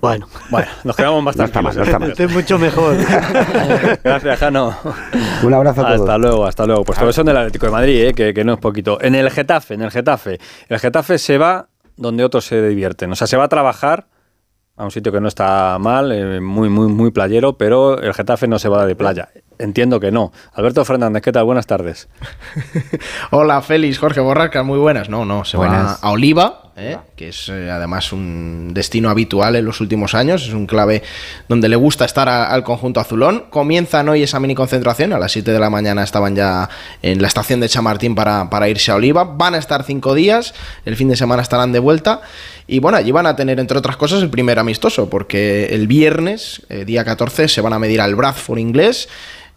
Bueno, 0.00 0.26
Bueno, 0.48 0.66
nos 0.82 0.96
quedamos 0.96 1.22
más 1.22 1.36
No 1.36 1.44
está 1.44 1.60
mal, 1.60 1.76
no 1.76 2.06
estoy 2.06 2.26
mucho 2.26 2.58
mejor. 2.58 2.96
Gracias, 4.02 4.38
Jano. 4.38 4.74
Un 5.42 5.54
abrazo 5.54 5.82
a 5.82 5.88
todos. 5.88 6.00
Hasta 6.00 6.18
luego, 6.18 6.46
hasta 6.46 6.66
luego. 6.66 6.84
Pues 6.84 6.98
todos 6.98 7.14
son 7.14 7.26
del 7.26 7.36
Atlético 7.36 7.66
de 7.66 7.72
Madrid, 7.72 8.04
¿eh? 8.06 8.14
que, 8.14 8.32
que 8.34 8.42
no 8.42 8.54
es 8.54 8.58
poquito. 8.58 8.98
En 9.02 9.14
el 9.14 9.30
Getafe, 9.30 9.74
en 9.74 9.82
el 9.82 9.90
Getafe. 9.90 10.38
El 10.68 10.78
Getafe 10.78 11.18
se 11.18 11.38
va 11.38 11.68
donde 11.96 12.24
otros 12.24 12.46
se 12.46 12.66
divierten. 12.66 13.12
O 13.12 13.14
sea, 13.14 13.26
se 13.26 13.36
va 13.36 13.44
a 13.44 13.48
trabajar 13.48 14.06
a 14.80 14.84
un 14.84 14.90
sitio 14.90 15.12
que 15.12 15.20
no 15.20 15.28
está 15.28 15.76
mal, 15.78 16.10
eh, 16.10 16.40
muy, 16.40 16.70
muy, 16.70 16.88
muy 16.88 17.10
playero, 17.10 17.58
pero 17.58 18.00
el 18.00 18.14
Getafe 18.14 18.48
no 18.48 18.58
se 18.58 18.70
va 18.70 18.86
de 18.86 18.96
playa. 18.96 19.28
Entiendo 19.58 20.00
que 20.00 20.10
no. 20.10 20.32
Alberto 20.54 20.82
Fernández, 20.86 21.20
¿qué 21.20 21.32
tal? 21.32 21.44
Buenas 21.44 21.66
tardes. 21.66 22.08
Hola, 23.30 23.60
Félix, 23.60 23.98
Jorge 23.98 24.20
Borrasca, 24.20 24.62
muy 24.62 24.78
buenas. 24.78 25.10
No, 25.10 25.26
no, 25.26 25.44
se 25.44 25.58
Buenas. 25.58 26.02
va 26.02 26.08
a 26.08 26.12
Oliva, 26.12 26.69
¿eh? 26.80 26.98
que 27.16 27.28
es 27.28 27.48
eh, 27.48 27.70
además 27.70 28.12
un 28.12 28.70
destino 28.72 29.10
habitual 29.10 29.56
en 29.56 29.64
los 29.64 29.80
últimos 29.80 30.14
años. 30.14 30.42
Es 30.46 30.52
un 30.54 30.66
clave 30.66 31.02
donde 31.48 31.68
le 31.68 31.76
gusta 31.76 32.04
estar 32.04 32.28
a- 32.28 32.46
al 32.50 32.64
conjunto 32.64 32.98
azulón. 33.00 33.44
Comienzan 33.50 34.08
hoy 34.08 34.22
esa 34.22 34.40
mini 34.40 34.54
concentración. 34.54 35.12
A 35.12 35.18
las 35.18 35.32
7 35.32 35.52
de 35.52 35.58
la 35.60 35.70
mañana 35.70 36.02
estaban 36.02 36.34
ya 36.34 36.68
en 37.02 37.20
la 37.20 37.28
estación 37.28 37.60
de 37.60 37.68
Chamartín 37.68 38.14
para, 38.14 38.48
para 38.50 38.68
irse 38.68 38.90
a 38.90 38.96
Oliva. 38.96 39.24
Van 39.24 39.54
a 39.54 39.58
estar 39.58 39.84
cinco 39.84 40.14
días. 40.14 40.54
El 40.84 40.96
fin 40.96 41.08
de 41.08 41.16
semana 41.16 41.42
estarán 41.42 41.72
de 41.72 41.78
vuelta. 41.78 42.22
Y 42.66 42.78
bueno, 42.78 42.98
allí 42.98 43.10
van 43.10 43.26
a 43.26 43.36
tener, 43.36 43.60
entre 43.60 43.76
otras 43.78 43.96
cosas, 43.96 44.22
el 44.22 44.30
primer 44.30 44.58
amistoso, 44.58 45.10
porque 45.10 45.66
el 45.66 45.86
viernes, 45.86 46.62
eh, 46.68 46.84
día 46.84 47.04
14, 47.04 47.48
se 47.48 47.60
van 47.60 47.72
a 47.72 47.78
medir 47.78 48.00
al 48.00 48.14
Bradford 48.14 48.58
inglés. 48.58 49.08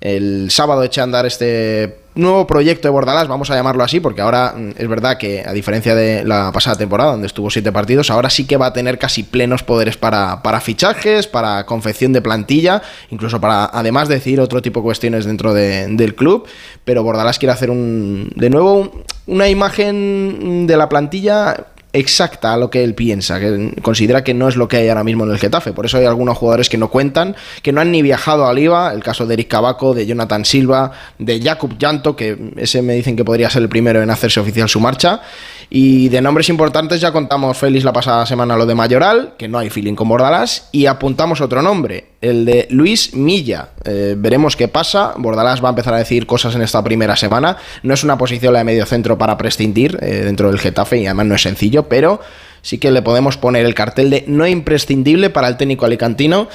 El 0.02 0.52
sábado 0.52 0.84
eché 0.84 1.00
a 1.00 1.06
andar 1.06 1.26
este 1.26 2.03
nuevo 2.16 2.46
proyecto 2.48 2.88
de 2.88 2.92
Bordalás, 2.92 3.28
vamos 3.28 3.50
a 3.50 3.56
llamarlo 3.56 3.84
así, 3.84 4.00
porque 4.00 4.22
ahora 4.22 4.54
mm, 4.56 4.70
es 4.78 4.88
verdad 4.88 5.18
que, 5.18 5.44
a 5.46 5.52
diferencia 5.54 5.96
de 5.96 6.24
la 6.24 6.52
pasada 6.52 6.76
temporada, 6.78 7.12
donde 7.12 7.28
estuvo 7.28 7.50
siete 7.50 7.72
partidos, 7.72 8.10
ahora 8.12 8.30
sí 8.30 8.46
que 8.46 8.58
va 8.58 8.68
a 8.68 8.74
tener 8.74 9.00
casi 9.00 9.24
plenos 9.24 9.64
poderes 9.64 9.98
para, 9.98 10.40
fichajes, 10.62 11.28
para 11.28 11.66
confección 11.66 12.14
de 12.14 12.22
plantilla, 12.22 12.82
incluso 13.10 13.42
para, 13.42 13.66
además, 13.66 14.08
decir 14.08 14.40
otro 14.40 14.62
tipo 14.62 14.80
de 14.82 14.84
cuestiones 14.84 15.26
dentro 15.26 15.54
de- 15.54 15.88
del 15.88 16.16
club. 16.16 16.46
Pero 16.86 17.04
Bordalás 17.04 17.40
quiere 17.40 17.54
hacer 17.54 17.70
un, 17.70 18.32
de 18.36 18.50
nuevo 18.50 18.74
un- 18.76 18.92
una 19.26 19.48
imagen 19.50 20.68
de 20.68 20.78
la 20.78 20.90
plantilla 20.90 21.68
exacta 21.94 22.54
a 22.54 22.58
lo 22.58 22.70
que 22.70 22.84
él 22.84 22.96
piensa, 22.96 23.40
que 23.40 23.74
considera 23.82 24.24
que 24.24 24.34
no 24.34 24.48
es 24.48 24.56
lo 24.56 24.68
que 24.68 24.78
hay 24.78 24.90
ahora 24.90 25.04
mismo 25.04 25.24
en 25.24 25.32
el 25.32 25.38
Getafe. 25.38 25.72
Por 25.74 25.86
eso 25.86 25.98
hay 25.98 26.06
algunos 26.06 26.38
jugadores 26.38 26.68
que 26.68 26.78
no 26.78 26.90
cuentan, 26.90 27.36
que 27.62 27.72
no 27.72 27.82
han 27.82 27.92
ni 27.92 28.02
viajado 28.02 28.48
a 28.48 28.54
Liva, 28.54 28.92
el 28.92 29.04
caso 29.04 29.26
de 29.26 29.36
Eric 29.36 29.48
Cabaco, 29.48 29.94
de 29.94 30.06
Jonathan 30.06 30.44
Silva, 30.44 30.92
de 31.20 31.40
Jakub 31.40 31.78
Llanto, 31.78 32.16
que 32.16 32.52
ese 32.58 32.82
me 32.82 32.94
dicen 32.96 33.16
que 33.16 33.24
podría 33.24 33.50
ser 33.50 33.62
el 33.62 33.70
primero 33.70 34.02
en 34.02 34.10
hacerse 34.10 34.40
oficial 34.40 34.68
su 34.68 34.80
marcha. 34.80 35.22
Y 35.70 36.10
de 36.10 36.22
nombres 36.22 36.50
importantes 36.50 37.00
ya 37.00 37.12
contamos 37.12 37.58
Félix 37.58 37.84
la 37.86 37.94
pasada 37.94 38.26
semana 38.26 38.58
lo 38.58 38.66
de 38.66 38.76
Mayoral, 38.76 39.34
que 39.38 39.48
no 39.48 39.60
hay 39.60 39.70
feeling 39.70 39.96
con 39.96 40.10
Bordalás, 40.10 40.70
y 40.72 40.88
apuntamos 40.88 41.42
otro 41.42 41.62
nombre, 41.62 42.13
el 42.24 42.46
de 42.46 42.68
Luis 42.72 43.14
Milla. 43.14 43.70
Eh, 43.84 44.16
veremos 44.18 44.56
qué 44.56 44.70
pasa. 44.70 45.14
Bordalás 45.18 45.62
va 45.62 45.68
a 45.68 45.72
empezar 45.72 45.94
a 45.94 45.98
decir 45.98 46.26
cosas 46.26 46.56
en 46.56 46.62
esta 46.62 46.82
primera 46.82 47.18
semana. 47.18 47.58
No 47.84 47.94
es 47.94 48.04
una 48.04 48.18
posición 48.18 48.54
la 48.54 48.60
de 48.60 48.66
medio 48.66 48.86
centro 48.86 49.18
para 49.18 49.38
prescindir 49.38 50.00
eh, 50.02 50.22
dentro 50.24 50.50
del 50.50 50.58
Getafe 50.58 51.00
y 51.00 51.06
además 51.06 51.26
no 51.26 51.36
es 51.36 51.42
sencillo, 51.42 51.90
pero 51.90 52.22
sí 52.62 52.78
que 52.78 52.92
le 52.92 53.02
podemos 53.02 53.36
poner 53.36 53.66
el 53.66 53.76
cartel 53.76 54.10
de 54.10 54.24
no 54.26 54.48
imprescindible 54.48 55.30
para 55.30 55.50
el 55.50 55.58
técnico 55.58 55.86
alicantino. 55.86 56.48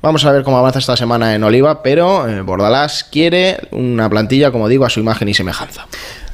Vamos 0.00 0.24
a 0.24 0.32
ver 0.32 0.42
cómo 0.42 0.56
avanza 0.56 0.78
esta 0.78 0.96
semana 0.96 1.34
en 1.34 1.44
Oliva, 1.44 1.82
pero 1.82 2.26
eh, 2.26 2.40
Bordalás 2.40 3.04
quiere 3.04 3.58
una 3.72 4.08
plantilla, 4.08 4.50
como 4.50 4.68
digo, 4.68 4.86
a 4.86 4.90
su 4.90 5.00
imagen 5.00 5.28
y 5.28 5.34
semejanza. 5.34 5.86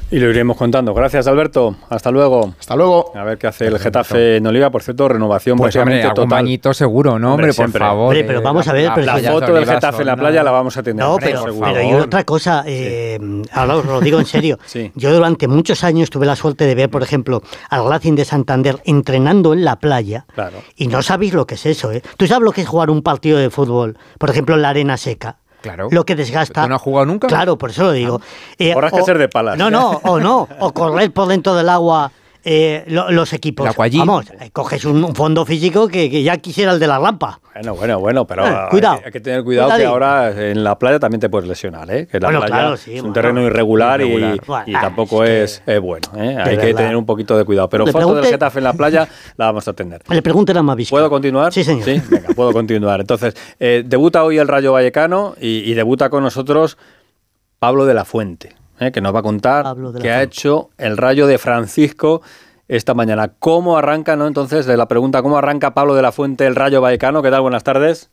Y 0.09 0.19
lo 0.19 0.29
iremos 0.29 0.55
contando. 0.55 0.93
Gracias, 0.93 1.27
Alberto. 1.27 1.75
Hasta 1.89 2.11
luego. 2.11 2.53
Hasta 2.57 2.77
luego. 2.77 3.11
A 3.13 3.25
ver 3.25 3.37
qué 3.37 3.47
hace 3.47 3.67
el 3.67 3.77
Getafe 3.77 4.37
en 4.37 4.47
Oliva. 4.47 4.69
Por 4.69 4.81
cierto, 4.81 5.09
renovación 5.09 5.57
Pues 5.57 5.75
hombre, 5.75 5.95
prácticamente 5.95 6.07
algún 6.07 6.29
total. 6.29 6.43
bañito 6.45 6.73
seguro, 6.73 7.19
¿no? 7.19 7.33
Hombre, 7.33 7.49
Hombre, 7.49 7.65
por 7.71 7.79
favor. 7.79 8.05
Hombre, 8.05 8.23
pero 8.23 8.39
eh, 8.39 8.41
vamos 8.41 8.67
a 8.69 8.71
ver, 8.73 8.91
pero 8.95 9.05
La 9.05 9.17
foto 9.17 9.53
del 9.53 9.65
Getafe 9.65 10.03
en 10.03 10.07
la 10.07 10.15
playa 10.15 10.43
la 10.43 10.51
vamos 10.51 10.77
a 10.77 10.83
tener. 10.83 11.03
No, 11.03 11.15
Hombre, 11.15 11.31
pero, 11.31 11.59
pero 11.59 11.81
y 11.83 11.93
otra 11.93 12.23
cosa, 12.23 12.63
eh, 12.65 13.19
ahora 13.51 13.75
os 13.75 13.85
lo 13.85 13.99
digo 13.99 14.19
en 14.19 14.25
serio. 14.25 14.57
Sí. 14.67 14.91
Yo 14.95 15.13
durante 15.13 15.47
muchos 15.47 15.83
años 15.83 16.09
tuve 16.09 16.25
la 16.25 16.35
suerte 16.35 16.65
de 16.65 16.75
ver, 16.75 16.89
por 16.89 17.01
ejemplo, 17.01 17.41
al 17.69 17.87
Racing 17.87 18.15
de 18.15 18.25
Santander 18.25 18.77
entrenando 18.85 19.53
en 19.53 19.63
la 19.65 19.77
playa. 19.77 20.25
Claro. 20.35 20.57
Y 20.75 20.87
no 20.87 21.01
sabéis 21.01 21.33
lo 21.33 21.47
que 21.47 21.55
es 21.55 21.65
eso, 21.65 21.91
¿eh? 21.91 22.01
¿Tú 22.17 22.27
sabes 22.27 22.43
lo 22.43 22.51
que 22.51 22.61
es 22.61 22.67
jugar 22.67 22.89
un 22.89 23.01
partido 23.01 23.37
de 23.39 23.49
fútbol, 23.49 23.97
por 24.19 24.29
ejemplo, 24.29 24.55
en 24.55 24.61
la 24.61 24.69
arena 24.69 24.97
seca? 24.97 25.37
Claro. 25.61 25.87
Lo 25.91 26.05
que 26.05 26.15
desgasta. 26.15 26.63
¿Tú 26.63 26.69
no 26.69 26.75
has 26.75 26.81
jugado 26.81 27.05
nunca? 27.05 27.27
Claro, 27.27 27.57
por 27.57 27.71
eso 27.71 27.83
lo 27.83 27.91
digo. 27.91 28.21
Eh, 28.57 28.73
Habrás 28.73 28.91
que 28.93 29.03
ser 29.03 29.17
de 29.17 29.27
palas. 29.27 29.57
No, 29.57 29.69
no, 29.69 29.99
o 30.03 30.19
no. 30.19 30.47
O 30.59 30.71
correr 30.73 31.11
por 31.11 31.27
dentro 31.27 31.55
del 31.55 31.69
agua. 31.69 32.11
Eh, 32.43 32.83
lo- 32.87 33.11
los 33.11 33.33
equipos. 33.33 33.69
Vamos, 33.75 34.25
eh, 34.39 34.49
coges 34.51 34.85
un, 34.85 35.03
un 35.03 35.15
fondo 35.15 35.45
físico 35.45 35.87
que, 35.87 36.09
que 36.09 36.23
ya 36.23 36.37
quisiera 36.37 36.71
el 36.71 36.79
de 36.79 36.87
la 36.87 36.99
rampa. 36.99 37.39
Bueno, 37.53 37.75
bueno, 37.75 37.99
bueno, 37.99 38.27
pero 38.27 38.45
Eh, 38.45 38.49
hay 38.49 38.69
cuidado. 38.69 38.99
que- 38.99 39.05
hay 39.05 39.11
que 39.11 39.19
tener 39.19 39.43
cuidado 39.43 39.75
que 39.75 39.85
ahora 39.85 40.29
en 40.51 40.63
la 40.63 40.77
playa 40.77 40.99
también 40.99 41.19
te 41.19 41.27
puedes 41.29 41.47
lesionar, 41.47 41.89
¿eh? 41.91 42.07
Que 42.07 42.19
la 42.19 42.27
Bueno, 42.27 42.39
playa 42.41 42.53
claro, 42.55 42.77
sí, 42.77 42.91
es 42.91 42.97
un 42.97 43.01
bueno. 43.09 43.13
terreno 43.13 43.41
irregular, 43.41 43.99
y- 44.01 44.05
Irregular. 44.05 44.35
Y, 44.67 44.71
Bueno, 44.71 44.79
tampoco 44.81 45.23
es 45.23 45.61
que- 45.65 45.75
es, 45.75 45.81
bueno, 45.81 46.07
¿eh? 46.17 46.37
Hay 46.39 46.57
que 46.57 46.73
tener 46.73 46.95
un 46.95 47.05
poquito 47.05 47.37
de 47.37 47.43
cuidado. 47.45 47.67
Pero 47.69 47.87
foto 47.87 48.15
del 48.15 48.25
Getafe 48.25 48.59
en 48.59 48.63
la 48.65 48.73
playa 48.73 49.07
la 49.37 49.45
vamos 49.47 49.67
a 49.67 49.73
tener. 49.73 50.01
Le 50.07 50.21
pregunten 50.21 50.55
a 50.57 50.63
Mavisco. 50.63 50.93
¿Puedo 50.95 51.09
continuar? 51.09 51.51
Sí, 51.51 51.63
señor. 51.63 51.83
Sí, 51.83 52.01
venga, 52.09 52.29
puedo 52.35 52.53
continuar. 52.53 52.99
Entonces, 53.01 53.33
eh, 53.59 53.83
debuta 53.85 54.23
hoy 54.23 54.37
el 54.37 54.47
Rayo 54.47 54.71
Vallecano 54.73 55.35
y, 55.41 55.69
y 55.69 55.73
debuta 55.73 56.09
con 56.09 56.23
nosotros 56.23 56.77
Pablo 57.59 57.85
de 57.85 57.93
la 57.95 58.05
Fuente, 58.05 58.53
eh, 58.79 58.91
que 58.91 59.01
nos 59.01 59.13
va 59.13 59.19
a 59.19 59.23
contar 59.23 59.75
qué 60.01 60.11
ha 60.11 60.23
hecho 60.23 60.69
el 60.77 60.97
Rayo 60.97 61.27
de 61.27 61.37
Francisco 61.37 62.21
esta 62.67 62.93
mañana. 62.93 63.33
¿Cómo 63.39 63.77
arranca, 63.77 64.15
no? 64.15 64.27
Entonces, 64.27 64.65
de 64.65 64.77
la 64.77 64.87
pregunta, 64.87 65.21
¿cómo 65.21 65.37
arranca 65.37 65.73
Pablo 65.73 65.95
de 65.95 66.01
la 66.01 66.11
Fuente 66.11 66.45
el 66.45 66.55
Rayo 66.55 66.81
Vallecano? 66.81 67.21
¿Qué 67.21 67.31
tal? 67.31 67.41
Buenas 67.41 67.63
tardes. 67.63 68.09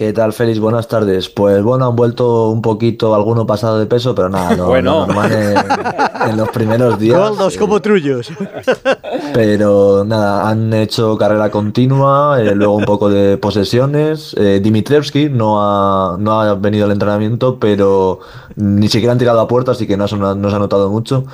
¿Qué 0.00 0.14
tal, 0.14 0.32
Félix? 0.32 0.58
Buenas 0.60 0.88
tardes. 0.88 1.28
Pues 1.28 1.62
bueno, 1.62 1.86
han 1.86 1.94
vuelto 1.94 2.48
un 2.48 2.62
poquito 2.62 3.14
alguno 3.14 3.44
pasado 3.46 3.78
de 3.78 3.84
peso, 3.84 4.14
pero 4.14 4.30
nada, 4.30 4.56
lo, 4.56 4.64
Bueno. 4.68 5.00
lo 5.00 5.06
normal 5.08 5.30
en, 5.30 5.58
en 6.30 6.36
los 6.38 6.48
primeros 6.48 6.98
días. 6.98 7.18
Gordos 7.20 7.54
eh, 7.54 7.58
como 7.58 7.82
trullos. 7.82 8.30
Pero 9.34 10.02
nada, 10.04 10.48
han 10.48 10.72
hecho 10.72 11.16
carrera 11.18 11.50
continua, 11.50 12.40
eh, 12.40 12.54
luego 12.54 12.74
un 12.76 12.84
poco 12.84 13.10
de 13.10 13.36
posesiones. 13.36 14.34
Eh, 14.38 14.60
Dimitrievski 14.62 15.28
no 15.28 15.60
ha, 15.62 16.16
no 16.18 16.40
ha 16.40 16.54
venido 16.54 16.86
al 16.86 16.92
entrenamiento, 16.92 17.58
pero 17.60 18.20
ni 18.56 18.88
siquiera 18.88 19.12
han 19.12 19.18
tirado 19.18 19.40
a 19.40 19.46
puerta, 19.46 19.72
así 19.72 19.86
que 19.86 19.96
no, 19.96 20.08
se 20.08 20.16
ha- 20.16 20.34
no 20.34 20.50
se 20.50 20.56
ha 20.56 20.58
notado 20.58 20.88
mucho. 20.90 21.24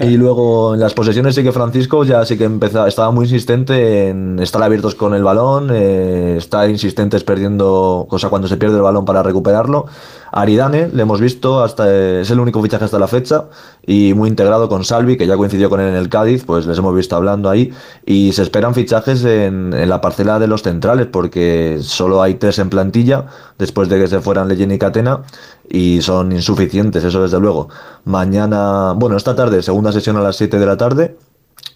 Y 0.00 0.16
luego 0.16 0.74
en 0.74 0.80
las 0.80 0.94
posesiones 0.94 1.34
sí 1.34 1.42
que 1.44 1.52
Francisco 1.52 2.04
ya 2.04 2.24
sí 2.24 2.36
que 2.38 2.44
empezaba, 2.44 2.88
estaba 2.88 3.10
muy 3.10 3.26
insistente 3.26 4.08
en 4.08 4.38
estar 4.40 4.62
abiertos 4.62 4.94
con 4.94 5.14
el 5.14 5.22
balón, 5.22 5.68
eh, 5.72 6.36
estar 6.38 6.68
insistentes 6.70 7.22
perdiendo, 7.22 8.05
cosa 8.06 8.28
cuando 8.28 8.48
se 8.48 8.56
pierde 8.56 8.76
el 8.76 8.82
balón 8.82 9.04
para 9.04 9.22
recuperarlo. 9.22 9.86
Aridane, 10.32 10.88
le 10.88 11.02
hemos 11.02 11.20
visto, 11.20 11.62
hasta 11.62 12.20
es 12.20 12.30
el 12.30 12.40
único 12.40 12.62
fichaje 12.62 12.84
hasta 12.84 12.98
la 12.98 13.08
fecha 13.08 13.44
y 13.86 14.12
muy 14.14 14.28
integrado 14.28 14.68
con 14.68 14.84
Salvi, 14.84 15.16
que 15.16 15.26
ya 15.26 15.36
coincidió 15.36 15.70
con 15.70 15.80
él 15.80 15.88
en 15.88 15.94
el 15.94 16.08
Cádiz, 16.08 16.44
pues 16.44 16.66
les 16.66 16.76
hemos 16.78 16.94
visto 16.94 17.16
hablando 17.16 17.48
ahí 17.48 17.72
y 18.04 18.32
se 18.32 18.42
esperan 18.42 18.74
fichajes 18.74 19.24
en, 19.24 19.72
en 19.72 19.88
la 19.88 20.00
parcela 20.00 20.38
de 20.38 20.46
los 20.46 20.62
centrales 20.62 21.06
porque 21.06 21.78
solo 21.80 22.22
hay 22.22 22.34
tres 22.34 22.58
en 22.58 22.68
plantilla 22.68 23.26
después 23.58 23.88
de 23.88 23.98
que 23.98 24.08
se 24.08 24.20
fueran 24.20 24.48
Leyen 24.48 24.72
y 24.72 24.78
Catena 24.78 25.22
y 25.68 26.02
son 26.02 26.32
insuficientes, 26.32 27.04
eso 27.04 27.22
desde 27.22 27.40
luego. 27.40 27.68
Mañana, 28.04 28.92
bueno, 28.94 29.16
esta 29.16 29.34
tarde, 29.34 29.62
segunda 29.62 29.92
sesión 29.92 30.16
a 30.16 30.20
las 30.20 30.36
7 30.36 30.58
de 30.58 30.66
la 30.66 30.76
tarde. 30.76 31.16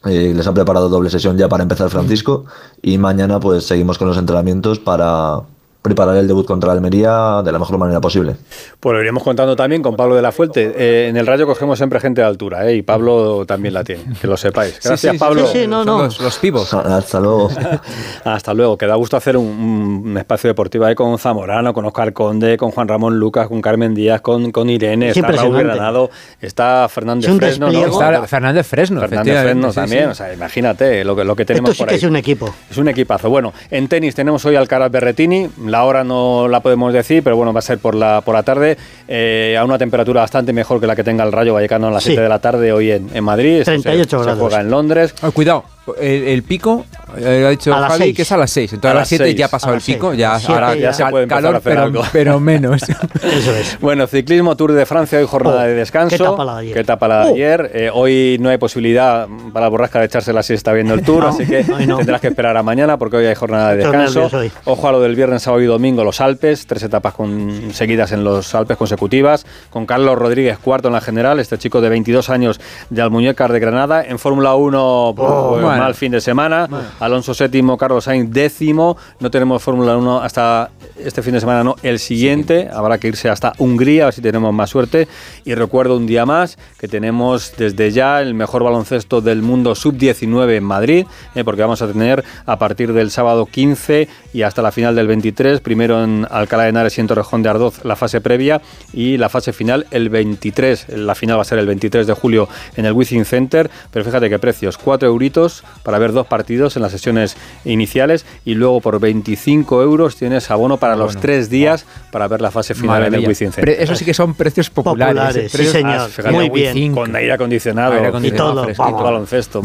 Eh, 0.04 0.32
les 0.34 0.46
han 0.46 0.54
preparado 0.54 0.88
doble 0.88 1.10
sesión 1.10 1.36
ya 1.36 1.48
para 1.48 1.62
empezar 1.62 1.90
Francisco 1.90 2.46
y 2.80 2.96
mañana 2.96 3.38
pues 3.38 3.66
seguimos 3.66 3.98
con 3.98 4.08
los 4.08 4.16
entrenamientos 4.16 4.78
para 4.78 5.42
preparar 5.82 6.16
el 6.16 6.28
debut 6.28 6.46
contra 6.46 6.72
Almería 6.72 7.42
de 7.42 7.52
la 7.52 7.58
mejor 7.58 7.78
manera 7.78 8.00
posible. 8.00 8.36
Pues 8.78 8.94
lo 8.94 9.00
iremos 9.00 9.22
contando 9.22 9.56
también 9.56 9.82
con 9.82 9.96
Pablo 9.96 10.14
de 10.14 10.22
la 10.22 10.30
Fuente. 10.32 10.72
Eh, 10.76 11.08
en 11.08 11.16
el 11.16 11.26
Rayo 11.26 11.46
cogemos 11.46 11.78
siempre 11.78 12.00
gente 12.00 12.20
de 12.20 12.26
altura, 12.26 12.68
¿eh? 12.68 12.76
y 12.76 12.82
Pablo 12.82 13.44
también 13.46 13.74
la 13.74 13.82
tiene, 13.84 14.02
que 14.20 14.26
lo 14.26 14.36
sepáis. 14.36 14.74
Gracias, 14.74 15.00
sí, 15.00 15.08
sí, 15.10 15.18
Pablo. 15.18 15.46
Sí, 15.46 15.60
sí, 15.60 15.66
no, 15.66 15.84
no. 15.84 16.04
Los, 16.04 16.20
los 16.20 16.38
pibos. 16.38 16.72
Hasta 16.74 17.20
luego. 17.20 17.50
Hasta 18.24 18.54
luego, 18.54 18.76
que 18.76 18.86
da 18.86 18.94
gusto 18.96 19.16
hacer 19.16 19.36
un, 19.36 20.02
un 20.04 20.18
espacio 20.18 20.48
deportivo 20.48 20.84
ahí 20.84 20.94
con 20.94 21.18
Zamorano, 21.18 21.72
con 21.72 21.84
Oscar 21.86 22.12
Conde, 22.12 22.56
con 22.56 22.70
Juan 22.70 22.88
Ramón 22.88 23.18
Lucas, 23.18 23.48
con 23.48 23.62
Carmen 23.62 23.94
Díaz, 23.94 24.20
con, 24.20 24.52
con 24.52 24.68
Irene, 24.68 25.10
Es 25.10 25.16
está 25.16 25.32
Raúl. 25.32 25.58
Granado, 25.58 26.10
está 26.40 26.88
Fernández 26.88 27.30
Es 27.30 27.36
Fresno, 27.38 27.70
¿no? 27.70 27.86
Está 27.86 28.26
Fernández 28.26 28.66
Fresno, 28.66 29.00
Fernández 29.00 29.42
Fresno 29.42 29.72
también, 29.72 30.04
sí. 30.04 30.10
o 30.10 30.14
sea, 30.14 30.32
imagínate 30.32 31.04
lo 31.04 31.16
que, 31.16 31.24
lo 31.24 31.34
que 31.36 31.44
tenemos 31.44 31.70
Esto 31.70 31.74
sí 31.74 31.82
por 31.82 31.88
que 31.88 31.94
ahí. 31.94 31.98
es 31.98 32.04
un 32.04 32.16
equipo. 32.16 32.54
Es 32.70 32.76
un 32.76 32.88
equipazo. 32.88 33.30
Bueno, 33.30 33.52
en 33.70 33.88
tenis 33.88 34.14
tenemos 34.14 34.44
hoy 34.44 34.56
Alcaraz 34.56 34.90
Berretini. 34.90 35.48
La 35.70 35.84
hora 35.84 36.04
no 36.04 36.48
la 36.48 36.60
podemos 36.60 36.92
decir, 36.92 37.22
pero 37.22 37.36
bueno, 37.36 37.52
va 37.52 37.60
a 37.60 37.62
ser 37.62 37.78
por 37.78 37.94
la, 37.94 38.20
por 38.20 38.34
la 38.34 38.42
tarde. 38.42 38.76
eh, 39.08 39.56
a 39.58 39.64
una 39.64 39.78
temperatura 39.78 40.20
bastante 40.20 40.52
mejor 40.52 40.80
que 40.80 40.86
la 40.86 40.94
que 40.94 41.02
tenga 41.04 41.24
el 41.24 41.32
Rayo 41.32 41.54
Vallecano 41.54 41.88
a 41.88 41.90
las 41.90 42.02
Sí. 42.02 42.10
7 42.10 42.22
de 42.22 42.28
la 42.28 42.38
tarde 42.38 42.72
hoy 42.72 42.90
en, 42.92 43.08
en 43.14 43.24
Madrid. 43.24 43.58
Esto 43.60 43.72
se- 43.72 43.82
38 43.82 44.18
se, 44.18 44.24
grados. 44.24 44.40
juega 44.40 44.60
en 44.60 44.70
Londres. 44.70 45.14
Ah, 45.22 45.30
cuidado, 45.32 45.64
el, 45.96 46.24
el 46.28 46.42
pico, 46.42 46.84
eh, 47.18 47.44
ha 47.46 47.50
dicho 47.50 47.74
A 47.74 47.80
las 47.80 47.92
Javi 47.92 48.04
seis. 48.04 48.16
que 48.16 48.22
es 48.22 48.32
a 48.32 48.36
las 48.36 48.50
6. 48.50 48.72
Entonces 48.74 48.88
A 48.88 48.90
a 48.90 48.94
las 48.94 49.00
las 49.02 49.08
7 49.08 49.24
seis. 49.24 49.36
ya 49.36 49.46
ha 49.46 49.48
pasado 49.48 49.72
A 49.72 49.74
el 49.74 49.78
las 49.78 49.84
pico, 49.86 50.10
A 50.10 50.14
ya, 50.14 50.28
las 50.32 50.40
siete 50.42 50.52
ahora 50.54 50.74
ya 50.76 50.92
se 50.92 51.06
puede 51.06 51.22
empezar 51.24 51.38
a 51.38 51.42
calor, 51.42 51.56
hacer 51.56 51.72
pero, 51.72 51.82
algo. 51.82 52.02
pero 52.12 52.40
menos. 52.40 52.82
Eso 53.22 53.54
es. 53.56 53.78
Bueno, 53.80 54.06
ciclismo 54.06 54.56
Tour 54.56 54.72
de 54.72 54.86
Francia, 54.86 55.18
hoy 55.18 55.26
jornada 55.26 55.62
Oh, 55.62 55.66
de 55.66 55.74
descanso. 55.74 56.16
qué 56.16 56.22
etapa 56.22 56.44
la 56.44 56.54
de 56.54 56.60
ayer. 56.60 56.74
Qué 56.74 56.80
etapa 56.80 57.08
la 57.08 57.24
de 57.24 57.30
Oh. 57.30 57.34
ayer. 57.34 57.70
Eh, 57.74 57.90
hoy 57.92 58.36
no 58.40 58.48
hay 58.48 58.58
posibilidad 58.58 59.26
para 59.52 59.66
la 59.66 59.70
borrasca 59.70 59.98
de 60.00 60.06
echarse 60.06 60.32
la 60.32 60.42
siesta 60.42 60.72
viendo 60.72 60.94
el 60.94 61.02
Tour, 61.02 61.24
No, 61.24 61.28
así 61.30 61.46
que 61.46 61.64
hoy 61.76 61.86
no. 61.86 61.96
tendrás 61.98 62.20
que 62.20 62.28
esperar 62.28 62.56
a 62.56 62.62
mañana 62.62 62.96
porque 62.98 63.16
hoy 63.16 63.26
hay 63.26 63.34
jornada 63.34 63.70
de 63.70 63.78
descanso. 63.78 64.28
hoy. 64.32 64.50
Ojo 64.64 64.88
a 64.88 64.92
lo 64.92 65.00
del 65.00 65.16
viernes, 65.16 65.42
sábado 65.42 65.62
y 65.62 65.66
domingo, 65.66 66.04
los 66.04 66.20
Alpes, 66.20 66.66
tres 66.66 66.82
etapas 66.82 67.14
con- 67.14 67.72
seguidas 67.72 68.12
en 68.12 68.24
los 68.24 68.54
Alpes 68.54 68.76
consecutivas, 68.76 69.46
con 69.70 69.86
Carlos 69.86 70.16
Rodríguez 70.18 70.58
cuarto 70.58 70.88
en 70.88 70.94
la 70.94 71.00
general, 71.00 71.40
este 71.40 71.58
chico 71.58 71.80
de 71.80 71.88
22 71.88 72.30
años 72.30 72.60
de 72.90 73.02
Almuñécar 73.02 73.52
de 73.52 73.60
Granada. 73.60 74.04
En 74.04 74.18
Fórmula 74.18 74.54
1, 74.54 75.14
pues, 75.16 75.28
Oh, 75.30 75.58
bueno. 75.80 75.88
mal 75.88 75.94
fin 75.94 76.12
de 76.12 76.20
semana. 76.20 76.68
Alonso 77.00 77.34
séptimo, 77.34 77.76
Carlos 77.76 78.04
Sainz 78.04 78.30
décimo. 78.32 78.96
No 79.18 79.30
tenemos 79.30 79.62
Fórmula 79.62 79.96
1 79.96 80.22
hasta 80.22 80.70
este 80.98 81.22
fin 81.22 81.34
de 81.34 81.40
semana, 81.40 81.64
no, 81.64 81.76
el 81.82 81.98
siguiente. 81.98 82.68
Habrá 82.72 82.98
que 82.98 83.08
irse 83.08 83.28
hasta 83.28 83.52
Hungría, 83.58 84.04
a 84.04 84.06
ver 84.06 84.14
si 84.14 84.22
tenemos 84.22 84.52
más 84.52 84.70
suerte. 84.70 85.08
Y 85.44 85.54
recuerdo 85.54 85.96
un 85.96 86.06
día 86.06 86.26
más 86.26 86.58
que 86.78 86.88
tenemos 86.88 87.54
desde 87.56 87.90
ya 87.90 88.20
el 88.20 88.34
mejor 88.34 88.64
baloncesto 88.64 89.20
del 89.20 89.42
mundo 89.42 89.74
sub-19 89.74 90.56
en 90.56 90.64
Madrid, 90.64 91.06
eh, 91.34 91.44
porque 91.44 91.62
vamos 91.62 91.82
a 91.82 91.88
tener 91.88 92.24
a 92.46 92.58
partir 92.58 92.92
del 92.92 93.10
sábado 93.10 93.46
15 93.46 94.08
y 94.32 94.42
hasta 94.42 94.62
la 94.62 94.72
final 94.72 94.94
del 94.94 95.06
23, 95.06 95.60
primero 95.60 96.02
en 96.02 96.26
Alcalá 96.30 96.64
de 96.64 96.70
Henares 96.70 96.96
y 96.98 97.00
en 97.00 97.06
Torrejón 97.06 97.42
de 97.42 97.48
Ardoz 97.48 97.84
la 97.84 97.96
fase 97.96 98.20
previa 98.20 98.60
y 98.92 99.16
la 99.16 99.28
fase 99.28 99.52
final 99.52 99.86
el 99.90 100.08
23. 100.08 100.90
La 100.90 101.14
final 101.14 101.38
va 101.38 101.42
a 101.42 101.44
ser 101.44 101.58
el 101.58 101.66
23 101.66 102.06
de 102.06 102.12
julio 102.12 102.48
en 102.76 102.86
el 102.86 102.92
Wizzing 102.92 103.24
Center, 103.24 103.70
pero 103.90 104.04
fíjate 104.04 104.28
qué 104.28 104.38
precios, 104.38 104.78
4 104.78 105.08
euritos 105.08 105.59
para 105.82 105.98
ver 105.98 106.12
dos 106.12 106.26
partidos 106.26 106.76
en 106.76 106.82
las 106.82 106.92
sesiones 106.92 107.36
iniciales 107.64 108.24
y 108.44 108.54
luego 108.54 108.80
por 108.80 108.98
25 109.00 109.82
euros 109.82 110.16
tienes 110.16 110.50
abono 110.50 110.76
para 110.78 110.96
los 110.96 111.16
tres 111.16 111.50
días 111.50 111.86
para 112.10 112.28
ver 112.28 112.40
la 112.40 112.50
fase 112.50 112.74
final 112.74 112.98
en 112.98 113.04
el 113.14 113.20
Maravilla. 113.22 113.28
Wizzing 113.28 113.52
Eso 113.78 113.94
sí 113.94 114.04
que 114.04 114.14
son 114.14 114.34
precios 114.34 114.70
populares. 114.70 115.14
Populares, 115.14 115.36
eh, 115.44 115.48
sí, 115.48 115.56
precios- 115.56 115.72
señor. 115.72 115.96
Ah, 116.00 116.08
fíjate, 116.08 116.34
Muy 116.34 116.50
bien. 116.50 116.94
Con 116.94 117.14
aire 117.16 117.32
acondicionado, 117.32 117.92
Aire 117.94 118.10
Y 118.22 118.30
todo, 118.32 118.66
vamos. 118.76 119.02
baloncesto. 119.02 119.62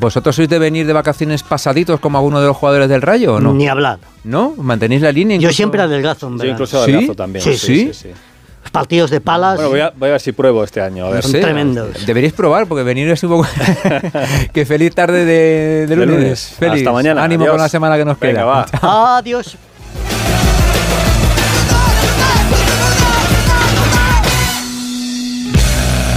¿Vosotros 0.00 0.36
sois 0.36 0.48
de 0.48 0.58
venir 0.58 0.86
de 0.86 0.92
vacaciones 0.92 1.42
pasaditos 1.42 2.00
como 2.00 2.18
alguno 2.18 2.40
de 2.40 2.46
los 2.46 2.56
jugadores 2.56 2.88
del 2.88 3.02
Rayo 3.02 3.34
o 3.34 3.40
no? 3.40 3.52
Ni 3.52 3.68
hablar. 3.68 3.98
¿No? 4.24 4.54
¿Mantenéis 4.56 5.00
la 5.02 5.12
línea? 5.12 5.38
Yo 5.38 5.50
siempre 5.52 5.80
adelgazo, 5.80 6.28
en 6.28 6.38
Yo 6.38 6.44
incluso 6.46 6.84
¿Sí? 6.84 6.92
adelgazo 6.92 7.14
también. 7.14 7.42
Sí, 7.44 7.56
sí. 7.56 7.90
sí. 7.92 8.08
Los 8.62 8.70
partidos 8.72 9.10
de 9.10 9.20
palas. 9.20 9.54
Bueno, 9.56 9.70
voy 9.70 9.80
a, 9.80 9.90
voy 9.96 10.08
a 10.10 10.12
ver 10.12 10.20
si 10.20 10.32
pruebo 10.32 10.62
este 10.64 10.80
año. 10.82 11.06
A 11.06 11.10
ver. 11.10 11.24
No 11.24 11.30
Son 11.30 11.40
tremendos. 11.40 12.06
Deberíais 12.06 12.34
probar, 12.34 12.66
porque 12.66 12.82
venir 12.84 13.08
es 13.10 13.22
un 13.24 13.30
poco. 13.30 13.48
que 14.52 14.66
feliz 14.66 14.94
tarde 14.94 15.24
de, 15.24 15.86
de 15.86 15.86
De 15.86 15.96
lunes. 15.96 16.14
lunes. 16.20 16.54
Feliz. 16.58 16.80
Hasta 16.82 16.92
mañana. 16.92 17.24
Ánimo 17.24 17.44
Adiós. 17.44 17.52
con 17.54 17.60
la 17.62 17.68
semana 17.68 17.96
que 17.96 18.04
nos 18.04 18.18
Venga, 18.20 18.40
queda. 18.42 18.44
va. 18.44 19.16
Adiós. 19.18 19.56